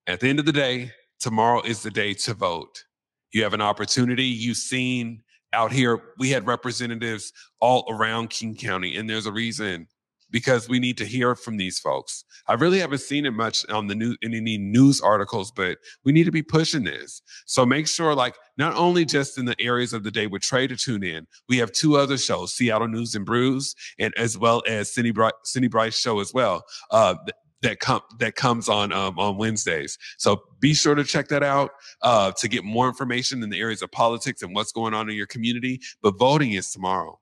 At 0.08 0.22
the 0.22 0.30
end 0.30 0.40
of 0.40 0.46
the 0.46 0.54
day, 0.54 0.92
tomorrow 1.20 1.62
is 1.62 1.84
the 1.84 1.92
day 1.92 2.14
to 2.14 2.34
vote. 2.34 2.86
You 3.34 3.44
have 3.44 3.54
an 3.54 3.62
opportunity. 3.62 4.24
You've 4.24 4.58
seen 4.58 5.22
out 5.54 5.72
here, 5.72 6.00
we 6.18 6.30
had 6.30 6.48
representatives 6.48 7.34
all 7.60 7.86
around 7.90 8.30
King 8.30 8.56
County, 8.56 8.96
and 8.96 9.10
there's 9.10 9.26
a 9.26 9.32
reason 9.32 9.88
because 10.32 10.70
we 10.70 10.80
need 10.80 10.98
to 10.98 11.06
hear 11.06 11.36
from 11.36 11.58
these 11.58 11.80
folks. 11.80 12.24
I 12.48 12.54
really 12.54 12.80
haven't 12.80 13.00
seen 13.00 13.26
it 13.26 13.32
much 13.32 13.68
on 13.70 13.88
the 13.88 13.96
news 13.96 14.18
in 14.22 14.34
any 14.34 14.58
news 14.58 15.02
articles, 15.02 15.52
but 15.52 15.78
we 16.04 16.12
need 16.12 16.26
to 16.26 16.32
be 16.32 16.44
pushing 16.44 16.84
this. 16.84 17.22
So 17.46 17.66
make 17.66 17.88
sure, 17.88 18.14
like, 18.14 18.36
not 18.58 18.76
only 18.76 19.06
just 19.06 19.38
in 19.38 19.46
the 19.46 19.60
areas 19.60 19.94
of 19.94 20.04
the 20.04 20.12
day 20.12 20.28
with 20.28 20.42
Trae 20.42 20.68
to 20.68 20.76
tune 20.76 21.04
in, 21.04 21.26
we 21.48 21.58
have 21.58 21.72
two 21.72 21.98
other 21.98 22.18
shows, 22.18 22.54
Seattle 22.54 22.88
News 22.88 23.16
and 23.16 23.26
Brews, 23.26 23.76
and 23.98 24.14
as 24.18 24.38
well 24.38 24.62
as 24.68 24.94
Cindy 24.94 25.12
Bright, 25.12 25.34
Cindy 25.46 25.68
Bryce 25.68 25.98
show 25.98 26.20
as 26.20 26.34
well. 26.34 26.64
Uh, 26.92 27.16
that 27.62 27.80
come 27.80 28.02
that 28.20 28.36
comes 28.36 28.70
on 28.70 28.94
um, 28.94 29.20
on 29.20 29.38
Wednesdays. 29.38 29.98
So 30.18 30.42
be 30.60 30.74
sure 30.74 30.96
to 30.96 31.04
check 31.04 31.28
that 31.30 31.44
out 31.44 31.72
uh, 32.02 32.32
to 32.38 32.48
get 32.48 32.64
more 32.64 32.88
information 32.88 33.44
in 33.44 33.50
the 33.50 33.60
areas 33.60 33.82
of 33.82 33.92
politics 33.92 34.42
and 34.42 34.54
what's 34.54 34.72
going 34.72 34.94
on 34.94 35.10
in 35.10 35.16
your 35.16 35.28
community. 35.28 35.82
But 36.02 36.18
voting 36.18 36.54
is 36.54 36.72
tomorrow. 36.72 37.20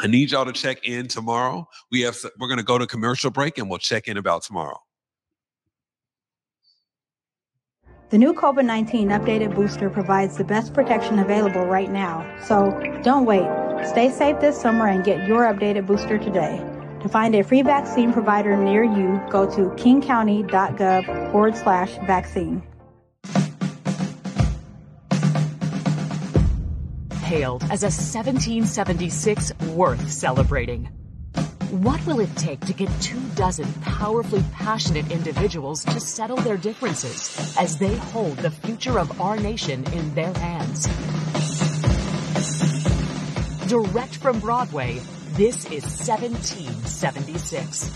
I 0.00 0.06
need 0.06 0.32
y'all 0.32 0.44
to 0.44 0.52
check 0.52 0.86
in 0.86 1.06
tomorrow. 1.06 1.68
We 1.90 2.00
have 2.02 2.16
we're 2.38 2.48
going 2.48 2.58
to 2.58 2.64
go 2.64 2.78
to 2.78 2.86
commercial 2.86 3.30
break 3.30 3.58
and 3.58 3.68
we'll 3.70 3.78
check 3.78 4.08
in 4.08 4.16
about 4.16 4.42
tomorrow. 4.42 4.80
The 8.10 8.18
new 8.18 8.34
COVID 8.34 8.64
19 8.64 9.08
updated 9.08 9.54
booster 9.54 9.88
provides 9.88 10.36
the 10.36 10.44
best 10.44 10.74
protection 10.74 11.20
available 11.20 11.64
right 11.64 11.90
now. 11.90 12.24
So 12.44 12.78
don't 13.02 13.24
wait. 13.24 13.48
Stay 13.86 14.10
safe 14.10 14.40
this 14.40 14.60
summer 14.60 14.88
and 14.88 15.04
get 15.04 15.26
your 15.26 15.42
updated 15.42 15.86
booster 15.86 16.18
today. 16.18 16.73
To 17.04 17.10
find 17.10 17.34
a 17.34 17.44
free 17.44 17.60
vaccine 17.60 18.14
provider 18.14 18.56
near 18.56 18.82
you, 18.82 19.20
go 19.28 19.44
to 19.56 19.68
kingcounty.gov 19.76 21.32
forward 21.32 21.54
slash 21.54 21.90
vaccine. 22.06 22.62
Hailed 27.24 27.62
as 27.64 27.82
a 27.82 27.92
1776 27.92 29.52
worth 29.74 30.10
celebrating. 30.10 30.88
What 31.72 32.06
will 32.06 32.20
it 32.20 32.34
take 32.36 32.60
to 32.60 32.72
get 32.72 32.88
two 33.02 33.20
dozen 33.34 33.70
powerfully 33.82 34.42
passionate 34.52 35.12
individuals 35.12 35.84
to 35.84 36.00
settle 36.00 36.38
their 36.38 36.56
differences 36.56 37.54
as 37.60 37.76
they 37.76 37.94
hold 37.96 38.38
the 38.38 38.50
future 38.50 38.98
of 38.98 39.20
our 39.20 39.36
nation 39.36 39.84
in 39.92 40.14
their 40.14 40.32
hands? 40.32 40.86
Direct 43.68 44.16
from 44.16 44.40
Broadway, 44.40 45.02
this 45.36 45.64
is 45.66 45.84
1776. 46.06 47.90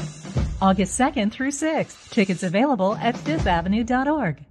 August 0.61 0.98
2nd 0.98 1.31
through 1.31 1.53
6th. 1.53 2.11
Tickets 2.11 2.42
available 2.42 2.96
at 2.96 3.14
fifthavenue.org. 3.14 4.44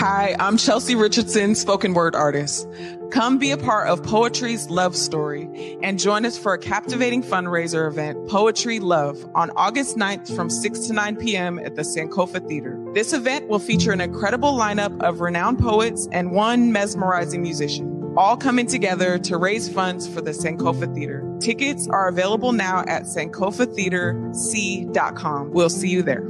Hi, 0.00 0.34
I'm 0.40 0.56
Chelsea 0.56 0.96
Richardson, 0.96 1.54
spoken 1.54 1.94
word 1.94 2.16
artist. 2.16 2.66
Come 3.12 3.38
be 3.38 3.52
a 3.52 3.56
part 3.56 3.86
of 3.86 4.02
Poetry's 4.02 4.68
Love 4.68 4.96
Story 4.96 5.78
and 5.84 6.00
join 6.00 6.26
us 6.26 6.36
for 6.36 6.52
a 6.52 6.58
captivating 6.58 7.22
fundraiser 7.22 7.86
event, 7.86 8.28
Poetry 8.28 8.80
Love, 8.80 9.24
on 9.36 9.52
August 9.52 9.96
9th 9.96 10.34
from 10.34 10.50
6 10.50 10.80
to 10.88 10.92
9 10.92 11.14
p.m. 11.16 11.60
at 11.60 11.76
the 11.76 11.82
Sankofa 11.82 12.44
Theater. 12.48 12.76
This 12.92 13.12
event 13.12 13.46
will 13.46 13.60
feature 13.60 13.92
an 13.92 14.00
incredible 14.00 14.52
lineup 14.52 15.00
of 15.00 15.20
renowned 15.20 15.60
poets 15.60 16.08
and 16.10 16.32
one 16.32 16.72
mesmerizing 16.72 17.42
musician, 17.42 17.93
all 18.16 18.36
coming 18.36 18.66
together 18.66 19.18
to 19.18 19.36
raise 19.36 19.68
funds 19.72 20.06
for 20.06 20.20
the 20.20 20.30
Sankofa 20.32 20.94
Theater. 20.94 21.24
Tickets 21.40 21.88
are 21.88 22.06
available 22.08 22.52
now 22.52 22.84
at 22.86 23.04
sankofatheaterc.com. 23.04 25.50
We'll 25.50 25.70
see 25.70 25.88
you 25.88 26.02
there. 26.02 26.22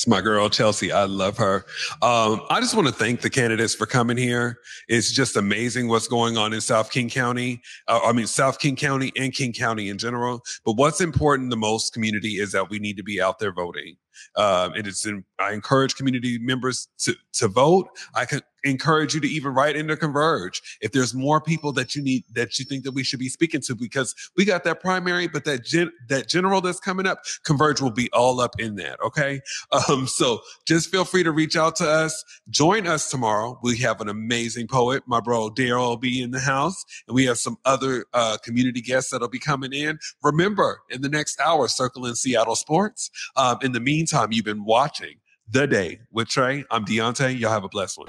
It's 0.00 0.06
my 0.06 0.22
girl 0.22 0.48
Chelsea. 0.48 0.90
I 0.92 1.04
love 1.04 1.36
her. 1.36 1.66
Um, 2.00 2.40
I 2.48 2.58
just 2.60 2.74
want 2.74 2.88
to 2.88 2.94
thank 2.94 3.20
the 3.20 3.28
candidates 3.28 3.74
for 3.74 3.84
coming 3.84 4.16
here. 4.16 4.56
It's 4.88 5.12
just 5.12 5.36
amazing 5.36 5.88
what's 5.88 6.08
going 6.08 6.38
on 6.38 6.54
in 6.54 6.62
South 6.62 6.90
King 6.90 7.10
County. 7.10 7.60
Uh, 7.86 8.00
I 8.02 8.12
mean, 8.12 8.26
South 8.26 8.58
King 8.58 8.76
County 8.76 9.12
and 9.14 9.30
King 9.30 9.52
County 9.52 9.90
in 9.90 9.98
general. 9.98 10.40
But 10.64 10.78
what's 10.78 11.02
important 11.02 11.50
the 11.50 11.58
most, 11.58 11.92
community, 11.92 12.36
is 12.36 12.50
that 12.52 12.70
we 12.70 12.78
need 12.78 12.96
to 12.96 13.02
be 13.02 13.20
out 13.20 13.40
there 13.40 13.52
voting. 13.52 13.96
Uh, 14.36 14.70
it 14.74 14.86
is. 14.86 15.04
In, 15.04 15.22
I 15.38 15.52
encourage 15.52 15.96
community 15.96 16.38
members 16.38 16.88
to 17.00 17.14
to 17.34 17.48
vote. 17.48 17.90
I 18.14 18.24
can 18.24 18.40
encourage 18.64 19.14
you 19.14 19.20
to 19.20 19.28
even 19.28 19.54
write 19.54 19.76
into 19.76 19.96
Converge 19.96 20.78
if 20.80 20.92
there's 20.92 21.14
more 21.14 21.40
people 21.40 21.72
that 21.72 21.94
you 21.94 22.02
need 22.02 22.24
that 22.34 22.58
you 22.58 22.64
think 22.64 22.84
that 22.84 22.92
we 22.92 23.02
should 23.02 23.18
be 23.18 23.28
speaking 23.28 23.60
to 23.62 23.74
because 23.74 24.14
we 24.36 24.44
got 24.44 24.64
that 24.64 24.80
primary, 24.80 25.28
but 25.28 25.44
that 25.44 25.64
gen, 25.64 25.90
that 26.08 26.28
general 26.28 26.60
that's 26.60 26.80
coming 26.80 27.06
up, 27.06 27.20
Converge 27.44 27.80
will 27.80 27.90
be 27.90 28.10
all 28.12 28.40
up 28.40 28.54
in 28.58 28.76
that. 28.76 29.00
Okay, 29.00 29.40
um, 29.88 30.06
so 30.06 30.40
just 30.66 30.90
feel 30.90 31.04
free 31.04 31.22
to 31.22 31.30
reach 31.30 31.56
out 31.56 31.76
to 31.76 31.88
us. 31.88 32.24
Join 32.48 32.86
us 32.86 33.10
tomorrow. 33.10 33.58
We 33.62 33.78
have 33.78 34.00
an 34.00 34.08
amazing 34.08 34.68
poet, 34.68 35.02
my 35.06 35.20
bro 35.20 35.50
Daryl 35.50 35.88
will 35.90 35.96
be 35.96 36.22
in 36.22 36.30
the 36.30 36.40
house, 36.40 36.84
and 37.08 37.14
we 37.14 37.24
have 37.26 37.38
some 37.38 37.56
other 37.64 38.04
uh, 38.12 38.36
community 38.42 38.80
guests 38.80 39.10
that'll 39.10 39.28
be 39.28 39.38
coming 39.38 39.72
in. 39.72 39.98
Remember, 40.22 40.80
in 40.90 41.02
the 41.02 41.08
next 41.08 41.40
hour, 41.40 41.68
circling 41.68 42.14
Seattle 42.14 42.56
sports. 42.56 43.10
Um, 43.36 43.58
in 43.62 43.72
the 43.72 43.80
meantime, 43.80 44.32
you've 44.32 44.44
been 44.44 44.64
watching 44.64 45.16
the 45.50 45.66
day 45.66 46.00
with 46.12 46.28
Trae. 46.28 46.64
I'm 46.70 46.84
Deaunte. 46.84 47.38
Y'all 47.38 47.50
have 47.50 47.64
a 47.64 47.68
blessed 47.68 47.98
one. 47.98 48.08